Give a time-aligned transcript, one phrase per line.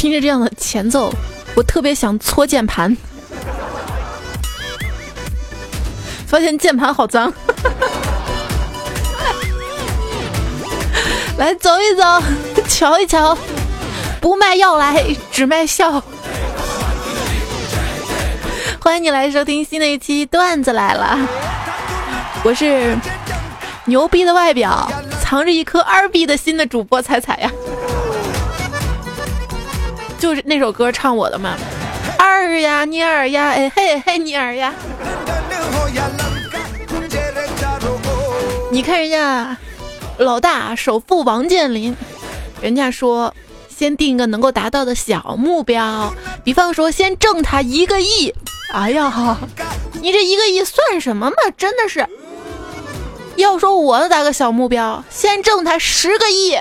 [0.00, 1.12] 听着这样的前奏，
[1.54, 2.96] 我特别想搓键盘，
[6.26, 7.30] 发现键盘好脏。
[11.36, 12.02] 来走一走，
[12.66, 13.36] 瞧一瞧，
[14.22, 16.02] 不卖药来，只卖笑。
[18.80, 21.18] 欢迎你来收听新的一期段子来了，
[22.42, 22.96] 我是
[23.84, 24.90] 牛逼的外表，
[25.20, 27.52] 藏着一颗二逼的心的主播彩彩呀。
[30.20, 31.56] 就是那首歌唱我的嘛，
[32.18, 34.74] 二呀你二呀，哎嘿嘿你二呀。
[38.70, 39.56] 你看人家
[40.18, 41.96] 老大首富王健林，
[42.60, 43.34] 人家说
[43.68, 46.12] 先定一个能够达到的小目标，
[46.44, 48.34] 比方说先挣他一个亿。
[48.74, 49.38] 哎呀，
[50.02, 51.36] 你这一个亿算什么嘛？
[51.56, 52.06] 真的是。
[53.36, 56.58] 要说我的打个小目标，先挣他十个亿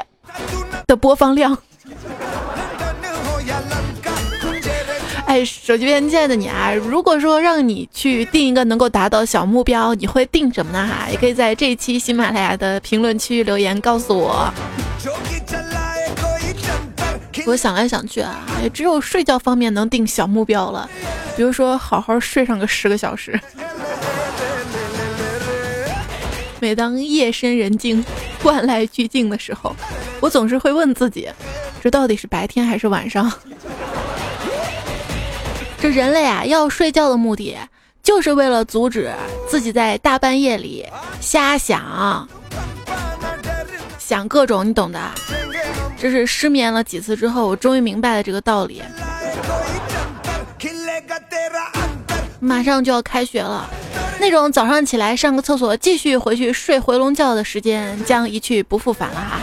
[0.88, 1.58] 的播放量。
[5.30, 10.88] 哎，手机边亲爱的你啊，如果说让你去定一个能够达到小目标，你会定什么呢？
[10.88, 14.52] 哈，也可以在这一期喜马拉雅的评论区留言告诉我。
[17.46, 20.90] 我想来想去啊，也只有睡觉方面能定小目标了，
[21.38, 23.40] 比如说好好睡上个十个小时。
[26.60, 28.04] 每当夜深人静、
[28.42, 29.76] 万籁俱静的时候，
[30.22, 31.30] 我总是会问自己，
[31.84, 33.32] 这到底是白天还是晚上？
[35.82, 37.58] 这人类啊，要睡觉的目的，
[38.04, 39.12] 就是为了阻止
[39.48, 40.86] 自己在大半夜里
[41.22, 42.28] 瞎想，
[43.98, 45.00] 想各种你懂的。
[45.98, 48.82] 这是失眠了几次之后，我终于明白了这个道理。
[52.42, 53.70] 马上就要开学了，
[54.20, 59.40] 那种早上起来上个厕所，继续回去睡回笼觉的时间将一去不复返了哈。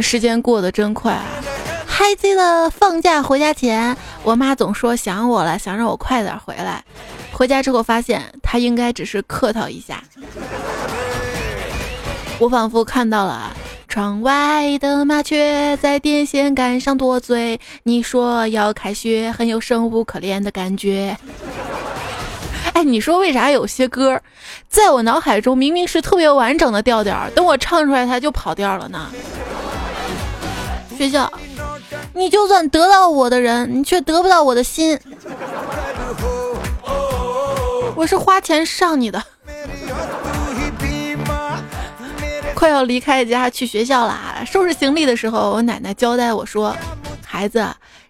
[0.00, 1.43] 时间过得真快啊！
[2.06, 6.84] 还记得放假回家前，我妈总说想我了，想让我快点回来。
[7.32, 10.04] 回家之后发现，她应该只是客套一下。
[12.38, 13.56] 我仿佛看到了
[13.88, 17.58] 窗外的麻雀在电线杆上多嘴。
[17.84, 21.16] 你说要开学，很有生无可恋的感觉。
[22.74, 24.20] 哎，你说为啥有些歌，
[24.68, 29.10] 在我脑海中明明是特别完整的调调，等我唱出来它就跑调了呢？
[30.98, 31.32] 学校。
[32.14, 34.98] 你就算得到我的人，你却得不到我的心。
[37.96, 39.22] 我是花钱上你的。
[42.54, 46.74] 快要离开家去学校啦，收拾行李的时候，我奶奶交代我说
[47.26, 47.66] ：“孩子，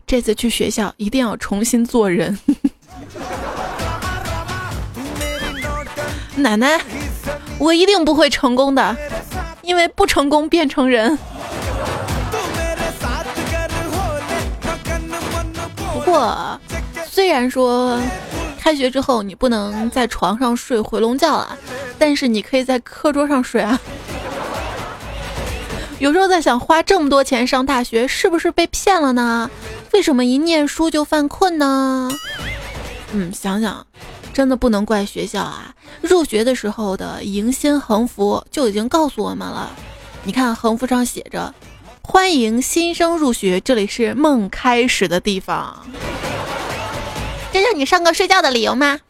[0.07, 2.39] 这次去学校一定要重新做人。
[6.37, 6.81] ”奶奶，
[7.59, 8.97] 我一定不会成功的，
[9.63, 11.19] 因为不成功变成人。
[16.15, 16.61] 过，
[17.09, 17.99] 虽然说
[18.61, 21.59] 开学之后你不能在床上睡回笼觉了，
[21.99, 23.81] 但是你可以在课桌上睡啊。
[25.99, 29.51] 有时候在想，花这么多钱上大学是不是被骗了呢？
[29.93, 32.09] 为什么一念书就犯困呢？
[33.13, 33.85] 嗯，想想，
[34.33, 35.75] 真的不能怪学校啊。
[36.01, 39.69] 入学的时候的迎新横幅就已经告诉我们了，
[40.23, 41.53] 你看横幅上写着。
[42.07, 45.85] 欢迎新生入学，这里是梦开始的地方。
[47.51, 49.01] 这是你上课睡觉的理由吗？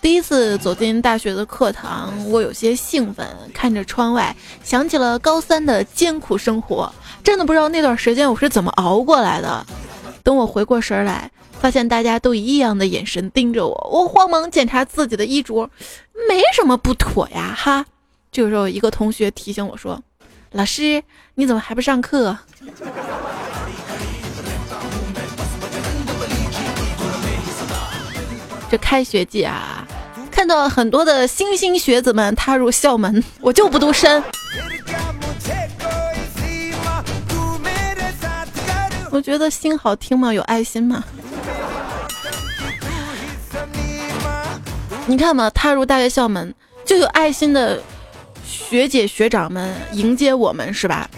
[0.00, 6.92] 第一次走进大学的课堂，我有些兴奋，看着窗外，想起了高三的艰苦生活。
[7.24, 9.66] 真的不知道那段时间我是怎么熬过来的。
[10.22, 15.70] 等我回过神来，发现大家都以异样的眼神盯着我，我慌忙检查自己的衣着，
[16.28, 17.86] 没什么不妥呀，哈。
[18.32, 20.00] 这个时候，一个同学提醒我说
[20.52, 21.02] ：“老师，
[21.34, 22.38] 你怎么还不上课？”
[28.70, 29.84] 这开学季啊，
[30.30, 34.22] 看到很多的莘莘学子们踏入校门，我就不读深。
[39.10, 40.32] 我觉得心好听吗？
[40.32, 41.02] 有爱心吗？
[45.06, 47.82] 你看嘛，踏入大学校门就有爱心的。
[48.50, 51.08] 学姐学长们迎接我们是吧？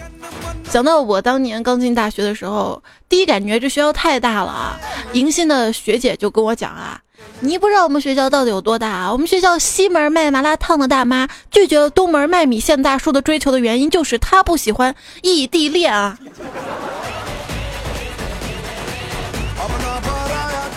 [0.69, 4.79] 想到我当年刚进大学的时候，第一感觉这学校太大了啊！
[5.13, 6.99] 迎新的学姐就跟我讲啊，
[7.39, 9.11] 你不知道我们学校到底有多大啊？
[9.11, 16.17] 我们学校西门卖麻辣烫的大妈拒绝了东门卖米线大叔的追求的原因，就是她不喜欢异地恋啊！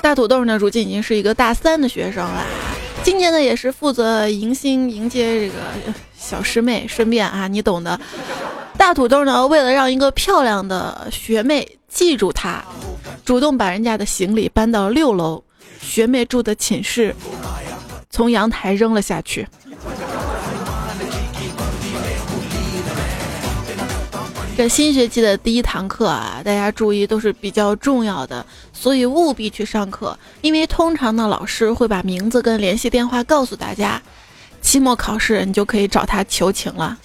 [0.02, 2.44] 大土豆呢，如今已经是一个大三的学生了，
[3.02, 5.54] 今年呢也是负责迎新迎接这个。
[6.26, 7.98] 小师妹，顺便啊，你懂的。
[8.76, 12.64] 大土豆呢，为了让一个漂亮的学妹记住他，
[13.24, 15.42] 主动把人家的行李搬到六楼
[15.80, 17.14] 学妹住的寝室，
[18.10, 19.46] 从阳台扔了下去。
[24.56, 30.18] 这新学期的第一堂课啊，大家注意都是比较重要的，所以务必去上课。
[30.40, 34.00] 因为通常呢，老师会把名字跟联系电话告诉大家，
[34.66, 36.98] 期末考试你就可以找他求情了。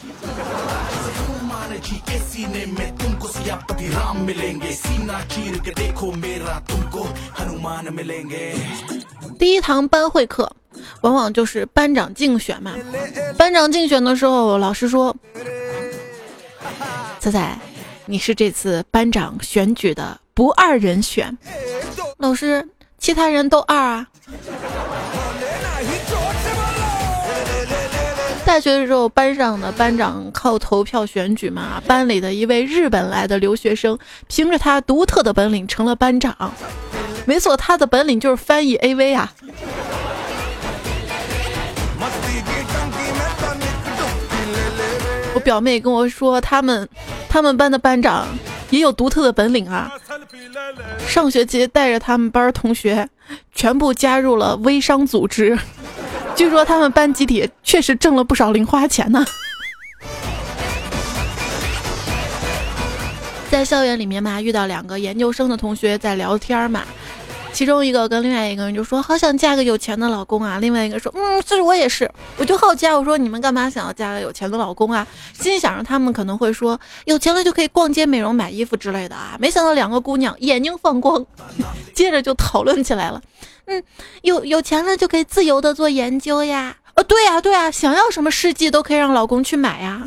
[9.38, 10.52] 第一堂班会课，
[11.02, 12.74] 往往就是班长竞选嘛。
[13.38, 15.16] 班长竞选的时候，老师说。
[17.20, 17.60] 仔仔，
[18.08, 21.38] 你是这次班长选举的不二人选。
[22.18, 22.68] 老师，
[22.98, 24.08] 其他人都二啊。
[28.52, 31.82] 大学的时候，班上的班长靠投票选举嘛。
[31.88, 36.54] 班里的一位日本来的留学生，凭着他独特的本领成了班长。
[37.24, 39.32] 没错，他的本领就是翻译 AV 啊。
[45.34, 46.90] 我表妹跟我说，他们
[47.30, 48.28] 他们班的班长
[48.70, 49.90] 也有独特的本领啊。
[51.08, 53.08] 上学期带着他们班同学
[53.56, 55.58] 全部加入了微商组织，
[56.36, 59.24] 据说他们班集体确实挣了不少零花钱呢。
[63.52, 66.84] 在校园里面嘛，遇到两个研究生的同学在聊天嘛。
[67.54, 75.06] 其中一个跟另外一个人就说：“好想嫁个有钱的老公啊！”另外一个说：“嗯，是我也是。”我就好奇啊，我说：“你们干嘛想要嫁个有钱的老公啊？”
[75.38, 81.26] 心想着他们可能会说：“有钱了就可以逛街、美容、买衣服之类的啊。”没想到两个姑娘眼睛放光，
[81.94, 83.22] 接着就讨论起来了。
[83.66, 83.84] 嗯，
[84.22, 86.78] 有有钱了就可以自由的做研究呀。
[86.94, 90.02] 呃，对呀对呀，想要什么试剂都可以让老公去买呀。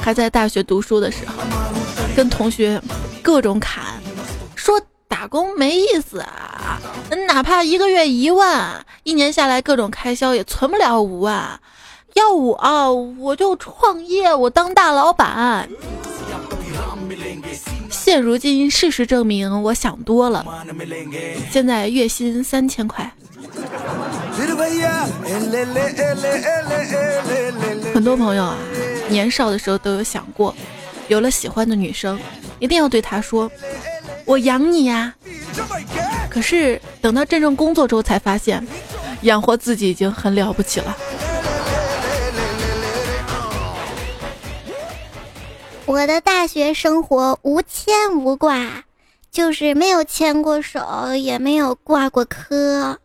[0.00, 1.34] 还在大学读书的时候，
[2.16, 2.80] 跟同学
[3.22, 3.82] 各种砍，
[4.54, 6.80] 说打工没意思啊，
[7.26, 11.60] 哪怕一个月一万，一年下来各种开销也存不了五万。
[12.14, 15.68] 要我，我就创业，我当大老板。
[17.90, 20.44] 现如今事实证明，我想多了。
[21.50, 23.10] 现在月薪三千块。
[27.94, 28.58] 很多朋友啊。
[29.08, 30.52] 年少的时候都有想过，
[31.06, 32.18] 有了喜欢的女生，
[32.58, 33.48] 一定要对她说
[34.26, 35.14] ：“我养你呀。”
[36.28, 38.66] 可是等到真正工作之后，才发现
[39.22, 40.96] 养活自己已经很了不起了。
[45.86, 48.82] 我的大学生活无牵无挂，
[49.30, 52.98] 就是没有牵过手，也没有挂过科。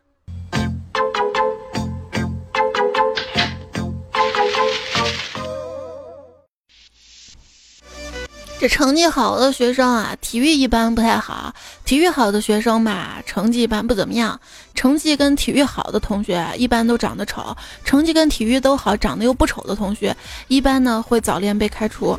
[8.59, 11.53] 这成绩好的学生啊，体育一般不太好。
[11.85, 14.39] 体育好的学生吧，成绩一般不怎么样。
[14.73, 20.15] 成绩跟体育好的同学一般都长得丑，成绩跟体育都好，长得又不丑的同学，
[20.47, 22.17] 一般呢会早恋被开除。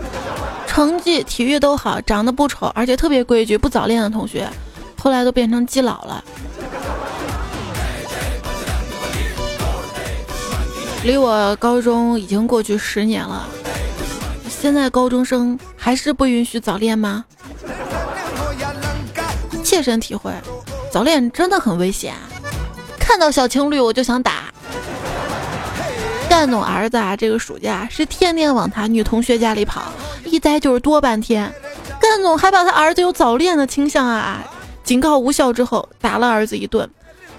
[0.72, 4.48] 成绩、体育都好，长得不丑，而且特别规矩、不早恋的同学，
[4.98, 6.24] 后来都变成基佬了。
[11.04, 13.46] 离我高中已经过去十年了。
[14.48, 17.26] 现在高中生还是不允许早恋吗？
[19.62, 20.32] 切身体会，
[20.90, 22.14] 早恋真的很危险。
[22.98, 24.50] 看到小情侣我就想打。
[26.32, 29.92] 干总儿子啊，这个暑假是天天往他女同学家里跑，
[30.24, 31.52] 一待就是多半天。
[32.00, 34.42] 干总还把他儿子有早恋的倾向啊，
[34.82, 36.88] 警告无效之后打了儿子一顿。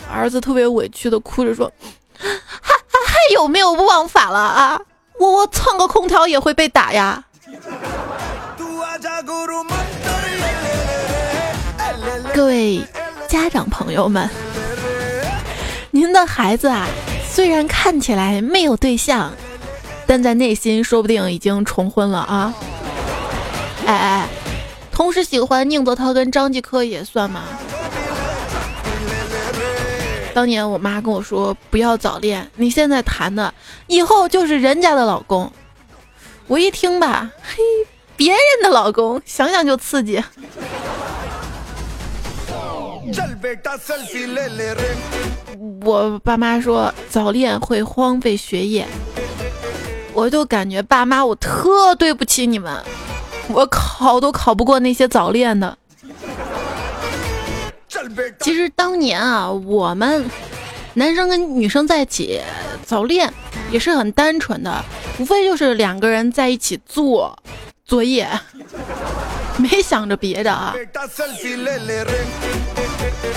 [0.08, 1.74] 儿子特别委屈的哭着说
[2.16, 4.80] ：“还还还有没有忘法了啊？”
[5.20, 7.24] 我我蹭个空调也会被打呀！
[12.32, 12.80] 各位
[13.28, 14.30] 家长朋友们，
[15.90, 16.88] 您的孩子啊，
[17.34, 19.34] 虽然看起来没有对象，
[20.06, 22.54] 但在内心说不定已经重婚了啊！
[23.88, 24.28] 哎哎，
[24.92, 27.42] 同时喜欢宁泽涛跟张继科也算吗？
[30.32, 33.52] 当年我妈跟我说不要早恋，你现在谈的
[33.88, 35.52] 以后就是人家的老公。
[36.46, 37.64] 我一听吧，嘿，
[38.16, 40.24] 别人的老公，想想就刺激。
[45.82, 48.88] 我爸妈说早恋会荒废学业，
[50.14, 52.82] 我就感觉爸妈我特对不起你们，
[53.50, 55.78] 我考都考不过那些早恋的。
[58.40, 60.26] 其实当年啊，我们
[60.94, 62.42] 男生跟女生在一起
[62.86, 63.32] 早恋
[63.72, 64.84] 也是很单纯的，
[65.20, 67.38] 无非就是两个人在一起做
[67.86, 68.28] 作业，
[69.60, 70.76] 没想着别的啊。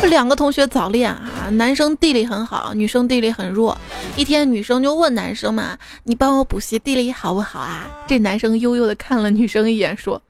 [0.00, 3.76] 这两个同学早恋啊，男生地理很好，女生地理很弱。
[4.16, 10.20] 一天，女生就问男生嘛：“你帮我补习，地理好不好啊？”这男生悠悠的看了女生一眼，说：“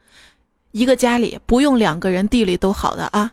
[0.73, 3.31] 一个家里不用两个人地理都好的啊。”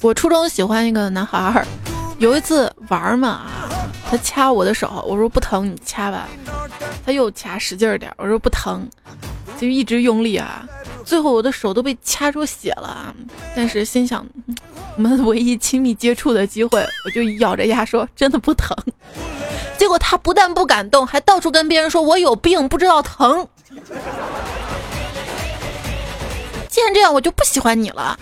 [0.00, 1.64] 我初中喜欢一个男孩儿，
[2.22, 3.50] 有一次玩嘛，
[4.08, 6.28] 他掐我的手，我说不疼，你掐吧。
[7.04, 8.88] 他又掐使劲点，我说不疼，
[9.58, 10.64] 就一直用力啊，
[11.04, 13.12] 最后我的手都被掐出血了。
[13.56, 14.24] 但是心想，
[14.96, 18.76] 我们唯一亲密接触的机会，我就咬着牙说真的不疼。
[19.76, 23.48] 结果他不但不敢动，还到处跟别人说我有病，不知道疼。
[26.68, 28.16] 既然这样，我就不喜欢你了。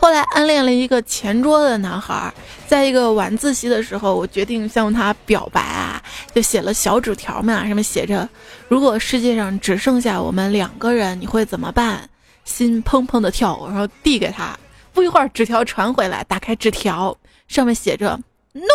[0.00, 2.32] 后来暗恋了一个前桌的男孩，
[2.66, 6.02] 在一个晚自习的时候，我决定向他表白啊，
[6.34, 8.26] 就写了小纸条嘛，上面写着
[8.68, 12.08] ：“如果世界上只剩下我们两个人，你会怎么办？”
[12.46, 14.58] 心砰砰的跳，然后递给他。
[14.94, 17.14] 不一会儿，纸条传回来，打开纸条，
[17.46, 18.18] 上面写着：“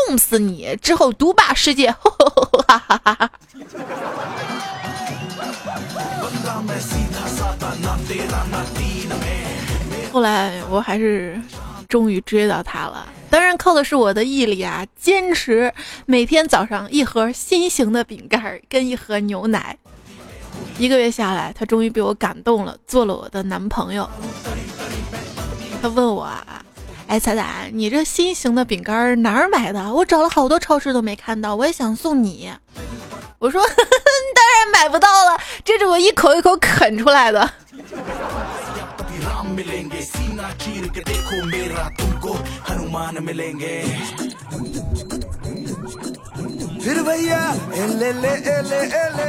[0.07, 1.89] 弄死你之后独霸世界。
[2.67, 3.31] ”哈哈哈哈。
[10.15, 11.37] 后来我还是
[11.89, 14.85] 终于追到他了，当然靠的是我的毅力啊！
[14.97, 15.73] 坚持
[16.05, 19.77] 每天早上一盒新型的饼干跟一盒牛奶，
[20.77, 24.09] 一个月下来，他终于被我感动了，做了我的男朋友。
[25.81, 26.63] 他问我啊，
[27.07, 29.93] 哎，彩彩，你这新型的饼干哪儿买的？
[29.93, 32.49] 我找了好多超市都没看到，我也想送你。
[33.37, 37.51] 我说， 当然买不到了，这是我一口一口啃出来的。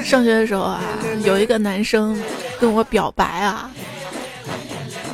[0.04, 0.80] 上学的时候啊，
[1.25, 2.21] 有一个男生
[2.61, 3.71] 跟我表白啊。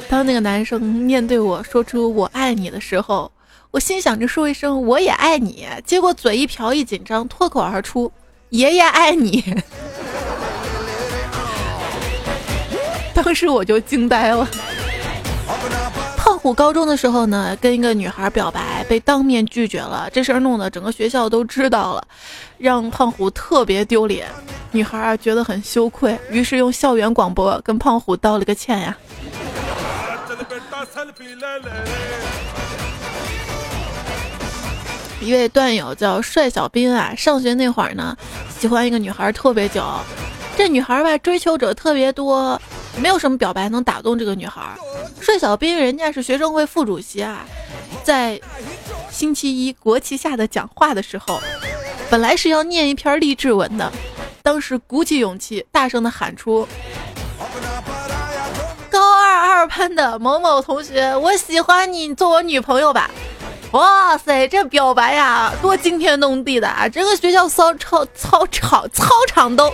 [0.08, 3.30] 当那个男生面对我说出“我爱你”的时候，
[3.70, 8.10] 我心想着说一声“我也爱你”，结果嘴一瓢，一紧张，脱口而出
[8.50, 9.42] “爷爷爱你”。
[13.14, 14.48] 当时我就惊呆了。
[16.16, 20.08] 胖虎高中的时候呢，跟一个女孩表白，被当面拒绝了。
[20.12, 22.04] 这事儿弄得整个学校都知道了，
[22.58, 24.28] 让胖虎特别丢脸。
[24.70, 28.96] 女孩啊觉得很羞愧，于是用校园广播跟胖虎道了个歉呀。
[35.20, 38.16] 一位段友叫帅小兵啊，上学那会儿呢，
[38.58, 39.84] 喜欢一个女孩特别久，
[40.56, 42.60] 这女孩吧追求者特别多。
[42.96, 44.62] 没有什么表白能打动这个女孩。
[45.20, 47.44] 帅小兵人家是学生会副主席啊，
[48.02, 48.40] 在
[49.10, 51.40] 星期一国旗下的讲话的时候，
[52.10, 53.92] 本来是要念一篇励志文的，
[54.42, 56.66] 当时鼓起勇气，大声的喊出
[58.90, 63.10] ：“高二二班的某某同学，我喜欢你，做我女朋友吧！”
[63.72, 66.86] 哇塞，这表白呀，多惊天动地的啊！
[66.86, 69.72] 整个学校操操操场操场都。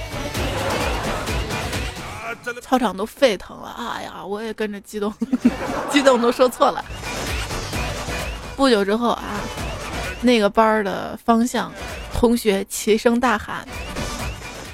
[2.61, 3.75] 操场都沸腾了！
[3.79, 5.13] 哎呀，我也跟着激动，
[5.91, 6.85] 激动都说错了。
[8.57, 9.41] 不久之后啊，
[10.21, 11.73] 那个班的方向
[12.13, 13.67] 同学齐声大喊：“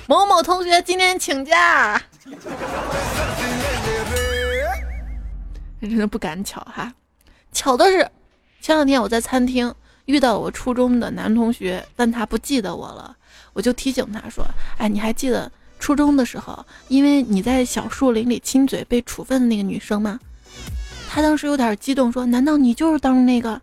[0.09, 2.01] 某某同学今天请假。
[5.81, 6.93] ”真的不敢巧哈，
[7.53, 8.11] 巧的是，
[8.63, 9.75] 前两天我在餐厅
[10.07, 13.15] 遇到我初中的男同学，但他不记得我了，
[13.53, 14.43] 我就提醒他说
[14.79, 15.51] ：“哎，你还记得？”
[15.85, 20.19] 初中的时候，因为你在小树林里亲嘴被处分的那个女生吗？
[21.11, 23.61] 他当时有点激动，说：“难道你就是当那个？”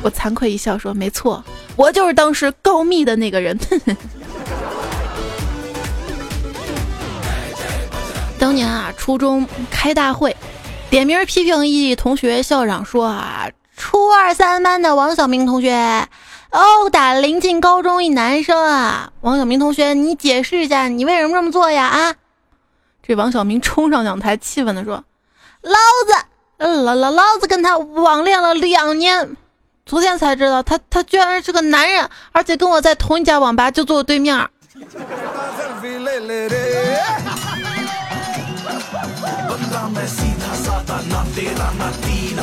[0.00, 3.58] 我惭愧一笑，说：“没错，我就是当时告密的那个人。
[8.38, 10.36] ”当年啊，初中开大会，
[10.88, 16.06] 点名批评一同学，校长说：“啊，初二三班的王小明同学。”
[16.50, 19.12] 殴打临近高中一男生啊！
[19.20, 21.86] 王小明同学，你解释一下，你为什么这么做呀？
[21.86, 22.14] 啊！
[23.02, 25.04] 这王小明冲上讲台，气愤地说
[25.62, 25.72] ：“老
[26.06, 26.14] 子，
[26.58, 29.36] 老老老子跟他网恋了两年，
[29.84, 34.36] 昨天才知道他他居然是个男人，而且跟我在同一家网吧，就坐我对面。”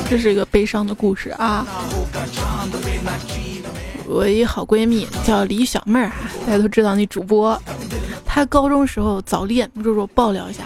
[0.09, 1.65] 这是一个悲伤的故事啊！
[4.13, 6.13] 我一好闺蜜叫李小妹儿啊，
[6.45, 7.59] 大家都知道那主播，
[8.23, 8.45] 她。
[8.45, 10.63] 高中时候早恋，弱弱爆料一下，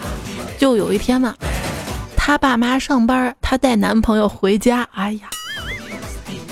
[0.58, 1.34] 就有一天嘛，
[2.14, 5.30] 她爸妈上班，她带男朋友回家，哎呀，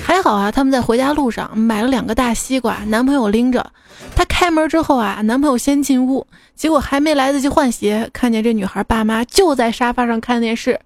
[0.03, 3.71] 还好啊，他们在回家路上买了两个大西瓜，男朋友拎着，
[4.15, 10.81] 她开门之后啊，男朋友先进屋，结果还没来得及换鞋，看见这女孩爸妈就在沙发上看电视。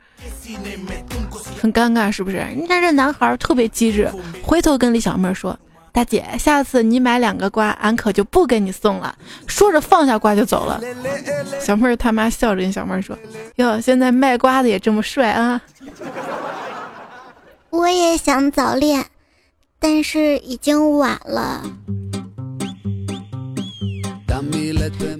[1.60, 2.44] 很尴尬是不是？
[2.56, 4.10] 你看这男孩特别机智，
[4.42, 5.56] 回头跟李小妹说
[5.92, 9.14] ：“大姐，下次你买两个瓜，俺可就不给你送了。”
[9.46, 10.80] 说着放下瓜就走了。
[11.60, 13.16] 小妹儿他妈笑着跟小妹儿说
[13.56, 15.60] ：“哟，现在卖瓜的也这么帅啊！”
[17.70, 19.06] 我也想早恋，
[19.78, 21.62] 但是已经晚了。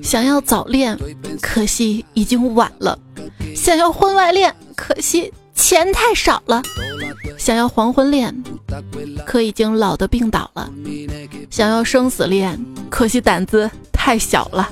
[0.03, 0.99] 想要早恋，
[1.41, 2.99] 可惜已经晚了；
[3.55, 5.33] 想要婚外恋，可惜。
[5.61, 6.61] 钱太少了，
[7.38, 8.35] 想要黄昏恋，
[9.25, 10.69] 可已经老的病倒了；
[11.49, 14.69] 想要生死恋，可惜胆子太小了。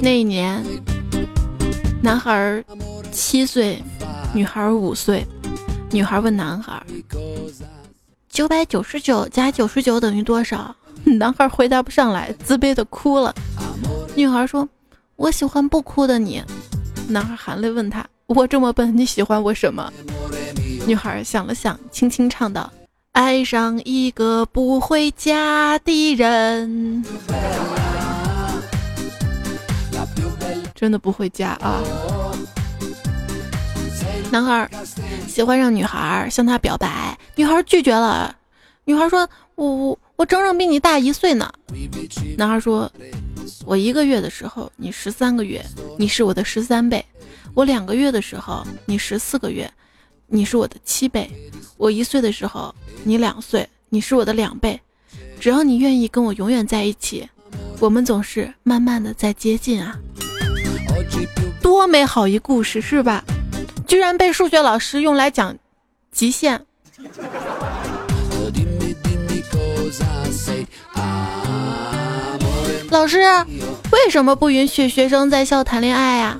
[0.00, 0.64] 那一年，
[2.00, 2.62] 男孩
[3.10, 3.82] 七岁，
[4.32, 5.26] 女孩五岁。
[5.90, 6.80] 女孩问男孩
[8.30, 10.72] ：“九百九十九加九十九等于多少？”
[11.18, 13.34] 男孩回答不上来，自卑的哭了。
[14.14, 14.68] 女孩说。
[15.20, 16.42] 我喜欢不哭的你，
[17.06, 19.92] 男孩含泪问他：“我这么笨，你喜欢我什么？”
[20.88, 22.72] 女孩想了想，轻轻唱道
[23.12, 27.04] ：“爱上一个不回家的人。”
[30.74, 31.82] 真的不回家啊！
[34.30, 34.70] 男孩
[35.28, 38.34] 喜欢上女孩，向她表白，女孩拒绝了。
[38.84, 41.52] 女孩说：“我我我整整比你大一岁呢。”
[42.38, 42.90] 男孩说。
[43.64, 45.64] 我一个月的时候，你十三个月，
[45.98, 47.00] 你是我的十三倍；
[47.54, 49.70] 我两个月的时候，你十四个月，
[50.26, 51.28] 你是我的七倍；
[51.76, 54.80] 我一岁的时候，你两岁，你是我的两倍。
[55.38, 57.28] 只要你愿意跟我永远在一起，
[57.78, 59.98] 我们总是慢慢的在接近啊！
[61.62, 63.24] 多美好一故事是吧？
[63.86, 65.56] 居然被数学老师用来讲
[66.12, 66.64] 极限。
[72.90, 73.20] 老师，
[73.92, 76.38] 为什么不允许学生在校谈恋爱呀？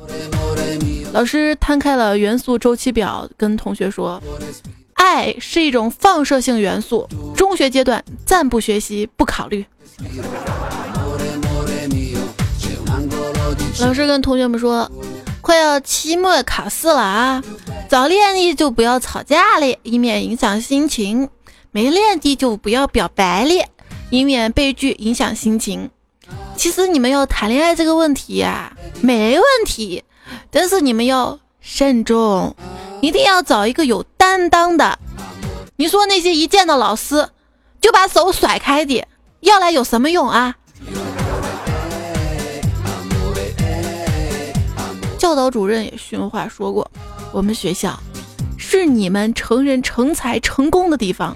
[1.13, 4.21] 老师摊开了元素周期表，跟同学说
[4.95, 9.65] ：“爱是一种放射性元素，中学阶段暂不学习，不考虑。”
[13.81, 14.91] 老师跟同学们说
[15.41, 17.43] ：“快要期末考试了啊，
[17.89, 21.29] 早恋的就不要吵架了，以免影响心情；
[21.71, 23.65] 没恋的就不要表白了，
[24.11, 25.91] 以免被拒影响心情。”
[26.61, 30.05] 其实你们要谈恋爱这个问题呀，没问题，
[30.51, 32.55] 但是你们要慎重，
[33.01, 34.99] 一定要找一个有担当的。
[35.77, 37.31] 你说那些一见到老师
[37.81, 39.07] 就把手甩开的，
[39.41, 40.55] 要来有什么用啊？
[45.17, 46.91] 教导主任也训话说过，
[47.33, 47.99] 我们学校
[48.59, 51.35] 是你们成人成才成功的地方，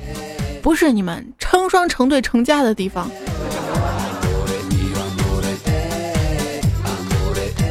[0.62, 3.10] 不是你们成双成对成家的地方。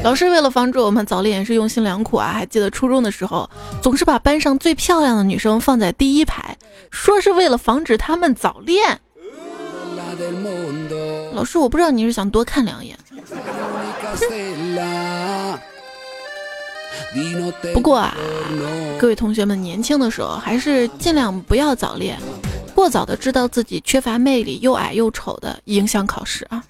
[0.03, 2.33] 老师为了防止我们早恋也是用心良苦啊！
[2.33, 3.49] 还记得初中的时候，
[3.81, 6.57] 总是把班上最漂亮的女生放在第一排，
[6.91, 8.99] 说是为了防止她们早恋。
[11.33, 12.97] 老师，我不知道你是想多看两眼。
[17.73, 18.13] 不过啊，
[18.99, 22.19] 各位同学们，年轻的时候还是尽量不要早恋，
[22.75, 26.61] 过早的知道自己缺乏魅力，又矮又丑的影响考试啊。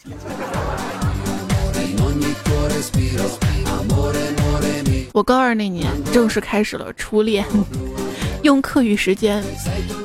[5.13, 7.45] 我高二那年正式开始了初恋，
[8.41, 9.43] 用课余时间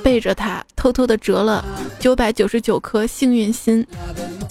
[0.04, 1.64] 背着他偷偷的折了
[1.98, 3.86] 九百九十九颗幸运心，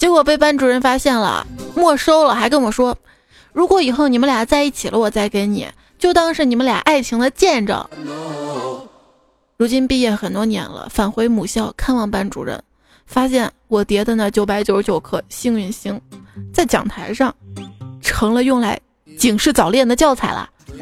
[0.00, 2.96] 结果被班主任发现了，没收了，还跟我说，
[3.52, 7.88] 如果以后你们俩在一起了，我再给你，就当是你们俩爱情的见证。
[9.56, 12.60] 如今毕业很多年了，返回母校看望班主任，
[13.06, 16.00] 发现我叠的那九百九十九颗幸运星，
[16.52, 17.32] 在讲台上。
[18.00, 18.78] 成了用来
[19.18, 20.48] 警示早恋的教材了。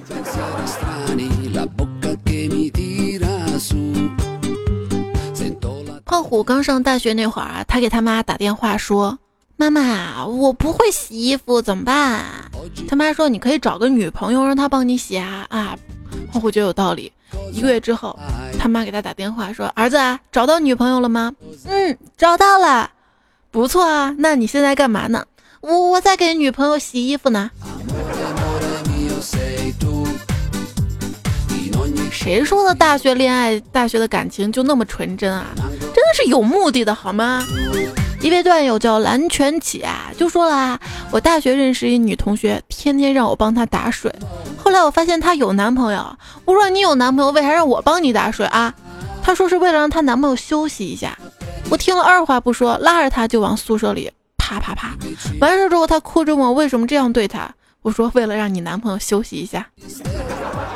[6.04, 9.18] 胖虎刚上大学那会儿啊，他给他妈打电话说
[9.56, 12.24] ：“妈妈，我不会洗衣服，怎么办？”
[12.88, 15.76] 他妈说：“你可以找个女朋友，让她帮你洗啊。”啊，
[16.32, 17.12] 胖虎觉得有道理。
[17.52, 18.18] 一个月之后，
[18.58, 21.32] 他妈给他打电话说：“儿子，啊找到女朋友了吗
[21.66, 22.90] ？”“嗯，找到了，
[23.50, 24.14] 不错啊。
[24.18, 25.24] 那你现在干嘛呢？”
[25.68, 27.50] 我我在给女朋友洗衣服呢。
[32.12, 35.46] 谁说的大学恋爱、大学的感情就那么纯真啊？
[35.56, 37.44] 真的是有目的的好吗？
[38.20, 40.78] 一位段友叫蓝泉起啊，就说了，
[41.10, 44.14] 我大学认识一女同学，天天让我帮她打水。
[44.56, 48.72] 后来我发现她有男朋友，我说你有男朋友，为啥让我帮你打水啊？
[49.20, 51.18] 她说是为了让她男朋友休息一下。
[51.68, 54.12] 我听了二话不说，拉着她就往宿舍里
[54.46, 54.96] 啪啪啪。
[55.40, 57.52] 完事之后，她哭着问我为什么这样对她。
[57.82, 59.68] 我说为了让你男朋友休息一下。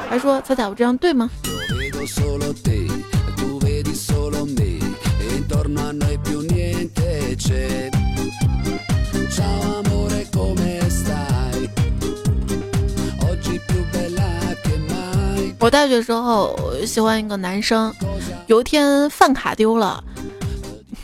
[0.09, 1.31] 还说彩彩，我这样对吗？
[15.61, 17.95] 我大学时候喜欢一个男生，
[18.49, 20.03] 有一天饭卡丢了，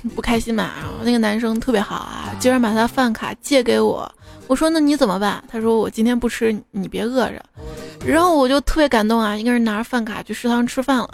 [0.09, 0.71] 不开心嘛。
[0.81, 4.11] 然后那个男生特别好啊，竟然把他饭卡借给我。
[4.47, 5.43] 我说那你怎么办？
[5.51, 7.43] 他说我今天不吃，你别饿着。
[8.05, 11.11] 然后我就特别感动啊，一个人拿着饭卡去食堂吃饭了。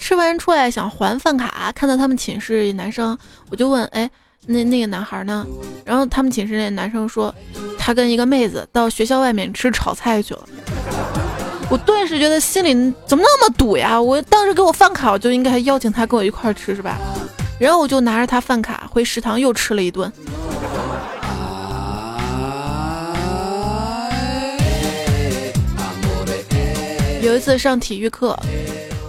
[0.00, 3.16] 吃完出来想还饭卡，看到他们寝室男生，
[3.50, 4.10] 我就问，哎，
[4.46, 5.46] 那那个男孩呢？
[5.84, 7.34] 然后他们寝室那男生说，
[7.78, 10.40] 他跟一个妹子到学校外面吃炒菜去了。
[11.68, 12.72] 我顿时觉得心里
[13.06, 14.00] 怎么那么堵呀！
[14.00, 16.98] 我当时给我饭卡，我就应该邀请他跟我一块吃，是吧？
[17.62, 20.12] 然后我就拿着他饭卡回食堂又吃了一顿。
[27.22, 28.36] 有一次上体育课，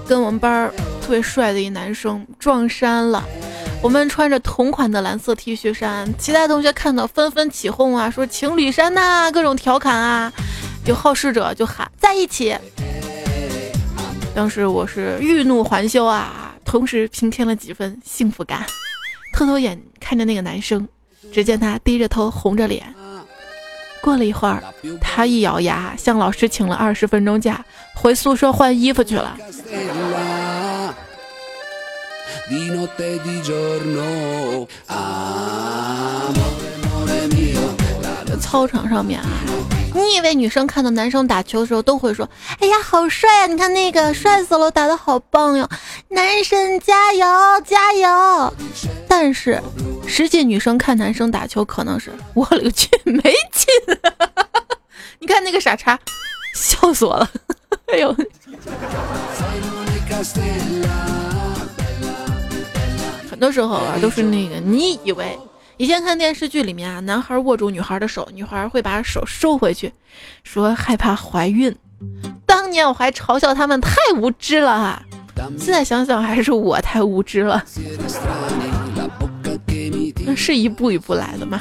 [0.07, 3.23] 跟我们班儿特别帅的一男生撞衫了。
[3.81, 10.31] 我们穿着同款的蓝色 T 恤衫，其他同学看到纷纷起哄啊，说情侣衫呐，各种调侃啊。
[10.85, 12.55] 有好事者就喊在一起。
[14.35, 16.42] 当时我是欲怒还休啊，
[16.73, 18.65] 同时平添了几分幸福感，
[19.38, 20.88] 偷偷眼看着那个男生，
[21.31, 22.83] 只见他低着头，红着脸。
[24.01, 24.63] 过了一会儿，
[24.99, 29.38] 他一咬牙，向老师请了二十分钟假，回宿舍换衣服去了。
[38.41, 39.29] 操场上面啊，
[39.93, 42.27] 你以为女生看到男生打球的时候都会说
[42.60, 43.47] ：“哎呀，好帅呀！
[43.47, 45.69] 你看那个帅死了，打的好棒哟！”
[46.10, 47.25] 男生加油
[47.65, 48.53] 加油！
[49.08, 49.62] 但是。
[50.06, 53.65] 实际女生看男生打球，可能是我勒个去没劲！
[55.19, 55.97] 你看那个傻叉，
[56.53, 57.29] 笑死我了！
[57.93, 58.13] 哎呦，
[63.32, 65.39] 很多时候啊，都是那个你以为
[65.77, 69.91] 以前看电视剧里面啊，男孩握住女孩的手，女孩会把手收回去，
[70.43, 71.75] 说害怕怀孕。
[72.45, 75.03] 当年我还嘲笑他们太无知了啊！
[75.57, 77.63] 现在想想还是我太无知了。
[80.25, 81.59] 那是一步一步来的吗？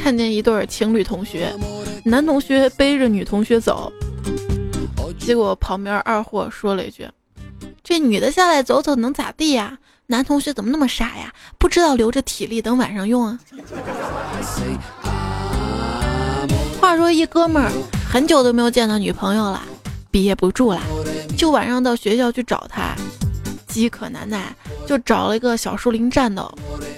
[0.00, 1.52] 看见一对情侣同学，
[2.04, 3.92] 男同学背着女同学走，
[5.24, 7.08] 结果旁边二货说了一句
[7.82, 11.32] ：“这女的下来走走能咋地呀？”男同学怎么那么傻呀？
[11.58, 13.38] 不知道留着体力等晚上用啊？
[16.78, 17.72] 话说一哥们儿
[18.06, 19.62] 很久都没有见到女朋友了。
[20.10, 20.80] 憋不住了，
[21.38, 22.94] 就晚上到学校去找他，
[23.66, 24.54] 饥渴难耐，
[24.86, 26.48] 就找了一个小树林站斗。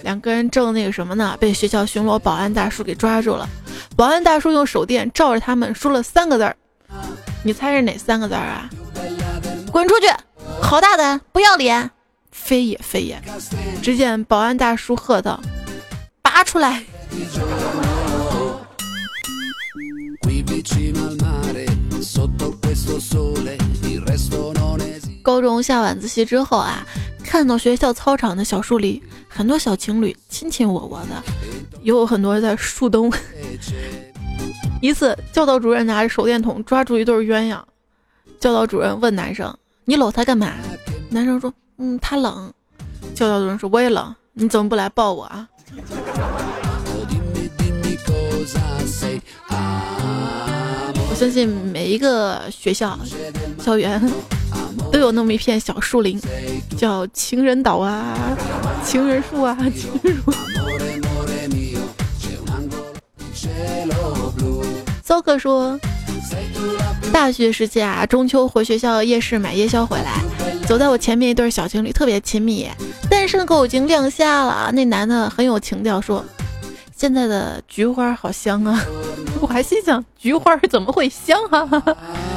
[0.02, 3.48] 两个人正那个什么呢，被学校巡逻保安大叔给抓住了。
[3.96, 6.56] 保安大叔用手电照着他们，说了三个字儿，
[7.42, 8.68] 你猜是哪三个字儿啊？
[9.70, 10.06] 滚出去！
[10.60, 11.90] 好大胆，不要脸！
[12.30, 13.20] 非也非也！
[13.82, 15.40] 只见保安大叔喝道
[16.22, 16.84] ：“拔出来！”
[25.22, 26.86] 高中下晚自习之后啊，
[27.24, 31.22] 看到学校操场的小树林，很多小情侣亲亲我我的，
[31.82, 33.12] 有很多在树洞。
[34.80, 37.60] 一次，教导主任拿着手电筒抓住一对鸳鸯，
[38.38, 39.52] 教导主任问男生
[39.84, 40.52] ：“你搂他干嘛？”
[41.10, 42.52] 男生说：“嗯，他冷。”
[43.14, 45.48] 教导主任说：“我也冷，你怎么不来抱我啊？”
[51.08, 52.98] 我相信每一个学校
[53.58, 54.00] 校园
[54.92, 56.20] 都有那么一片小树林，
[56.76, 58.36] 叫情人岛啊，
[58.84, 60.30] 情人树啊，情人树。
[65.06, 65.78] 骚客说，
[67.12, 70.20] 大学时期啊，中秋回学校夜市买夜宵回来，
[70.66, 72.68] 走在我前面一对小情侣特别亲密，
[73.08, 74.72] 单身狗已经亮瞎了。
[74.72, 76.24] 那男的很有情调说。
[76.96, 78.82] 现在的菊花好香啊！
[79.40, 81.70] 我还心想菊花怎么会香啊？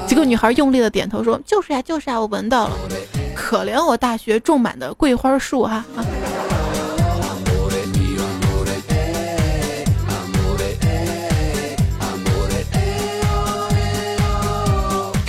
[0.05, 2.77] 结 果女孩用力的点头说：“就是呀，就是呀，我闻到了。”
[3.33, 6.03] 可怜我大学种满的桂花树哈哈。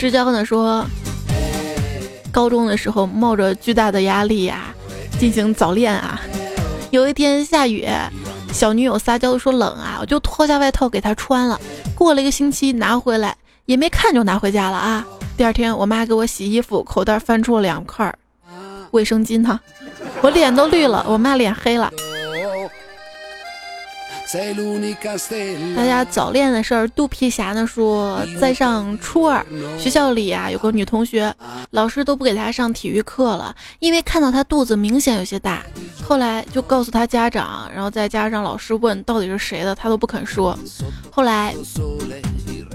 [0.00, 0.82] 之交呢说，
[2.32, 4.74] 高中的时候冒着巨大的压力呀，
[5.18, 6.18] 进行早恋啊。
[6.90, 7.86] 有一天下雨，
[8.50, 11.60] 小女友撒娇说冷啊，我就脱下外套给她穿了。
[11.94, 13.36] 过了一个星期拿回来
[13.66, 15.06] 也没看就拿回家了啊。
[15.36, 18.10] 第二天我妈给我洗衣服，口袋翻出了两块
[18.92, 19.60] 卫生巾呢，
[20.22, 21.92] 我脸都绿了，我妈脸黑了。
[25.76, 29.44] 大家早恋的事儿，肚皮侠呢说，在上初二，
[29.76, 31.34] 学校里啊有个女同学，
[31.70, 35.64] 老师都不给她上体育课了，因为看到她肚子明显有些大。
[36.02, 40.56] 后来就告诉她家长，然后再加上老师问到底是谁的，她都不肯说。
[41.10, 41.52] 后来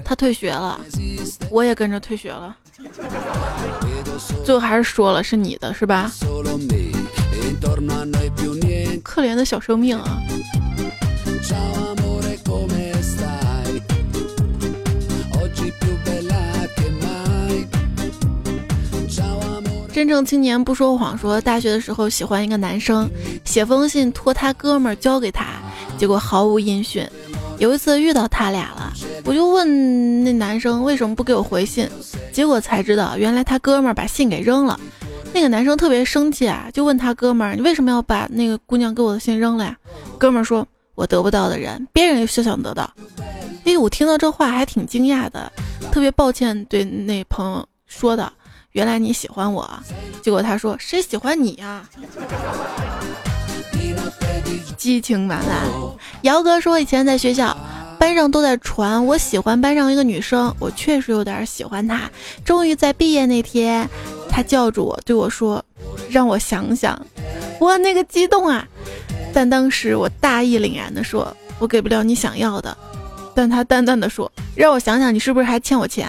[0.04, 0.78] 她退学了，
[1.50, 2.54] 我也跟着退学了，
[4.44, 6.12] 最后还是说了是你的，是吧？
[9.02, 10.20] 可怜的小生命啊！
[19.92, 23.08] 真正青年不说谎，说大学的时候喜欢一个男生，
[23.46, 25.46] 写封信托他哥们儿交给他，
[25.96, 27.08] 结果毫无音讯。
[27.58, 28.92] 有一次遇到他俩了，
[29.24, 31.88] 我就问那男生为什么不给我回信，
[32.30, 34.78] 结果才知道原来他哥们儿把信给扔了。
[35.32, 39.74] 那个男生特别生气啊，就问他哥们儿：“你为什么要把那个姑娘给我的信扔了呀？”
[40.18, 42.92] 哥们儿说：“我得不到的人，别人也休想得到。”
[43.64, 45.52] 哎，我听到这话还挺惊讶的，
[45.92, 48.32] 特别抱歉对那朋友说的。
[48.72, 49.68] 原来你喜欢我，
[50.22, 51.88] 结果他说谁喜欢你呀？
[54.76, 55.62] 激情满满。
[56.22, 57.56] 姚哥说以前在学校，
[57.98, 62.02] 班上都在传我喜欢班上一个女生，我确实有点喜欢她。
[62.44, 63.88] 终于在毕业那天，
[64.28, 65.64] 他叫住我对我说，
[66.10, 67.00] 让我想想。
[67.58, 68.68] 我那个激动啊！
[69.36, 72.74] 但当时我大义凛然的说，我给不了你想要的。
[73.34, 76.08] 但他淡淡的说，让我想想你是不是还欠我钱。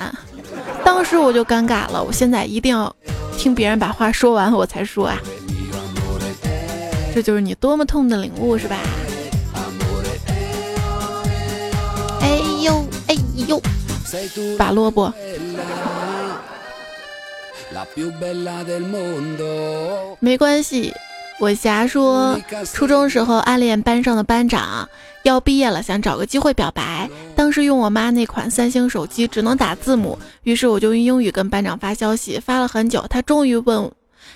[0.82, 2.96] 当时我就尴尬了，我现在一定要
[3.38, 5.20] 听别人把话说完我才说啊，
[7.14, 8.78] 这就是你多么痛的领悟是吧？
[12.22, 13.62] 哎呦哎呦，
[14.58, 15.14] 拔萝卜。
[20.22, 20.94] 没关系。
[21.40, 22.40] 我霞说，
[22.74, 24.90] 初中时候暗恋班上的班长，
[25.22, 27.08] 要毕业了想找个机会表白。
[27.36, 33.90] 当时用我妈那款三星手机，只能打字母，于是我就用英语跟班长发消息，发了很久，他终于问：“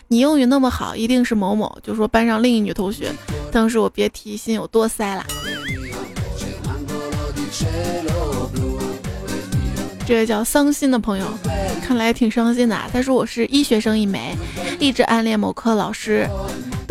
[0.09, 3.11] 你英语那么好，一定是某某？”就说班上另一女同学。
[3.51, 5.25] 当时我别提心有多塞了。
[10.05, 11.25] 这个叫伤心的朋友，
[11.81, 12.77] 看来挺伤心的。
[12.93, 14.37] 他说我是医学生一枚，
[14.79, 16.29] 一直暗恋某科老师。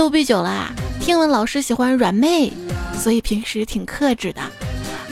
[0.00, 2.50] 逗比久了，听闻老师喜欢软妹，
[2.94, 4.40] 所以平时挺克制的。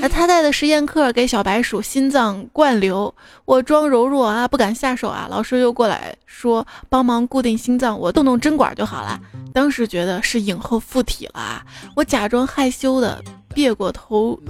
[0.01, 5.29] 而他带的实验课给小白鼠心脏灌流，我装柔弱啊，不敢下手啊。
[5.31, 9.20] 老师又过来说帮忙固定心脏，我动动针管就好了。
[9.53, 11.62] 当时觉得是影后附体了，啊
[11.94, 13.22] 我假装害羞的
[13.53, 14.40] 别过头，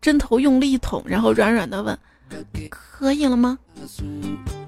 [0.00, 1.98] 针头用力一捅，然后软软的问
[2.70, 3.58] ：“可以了吗？”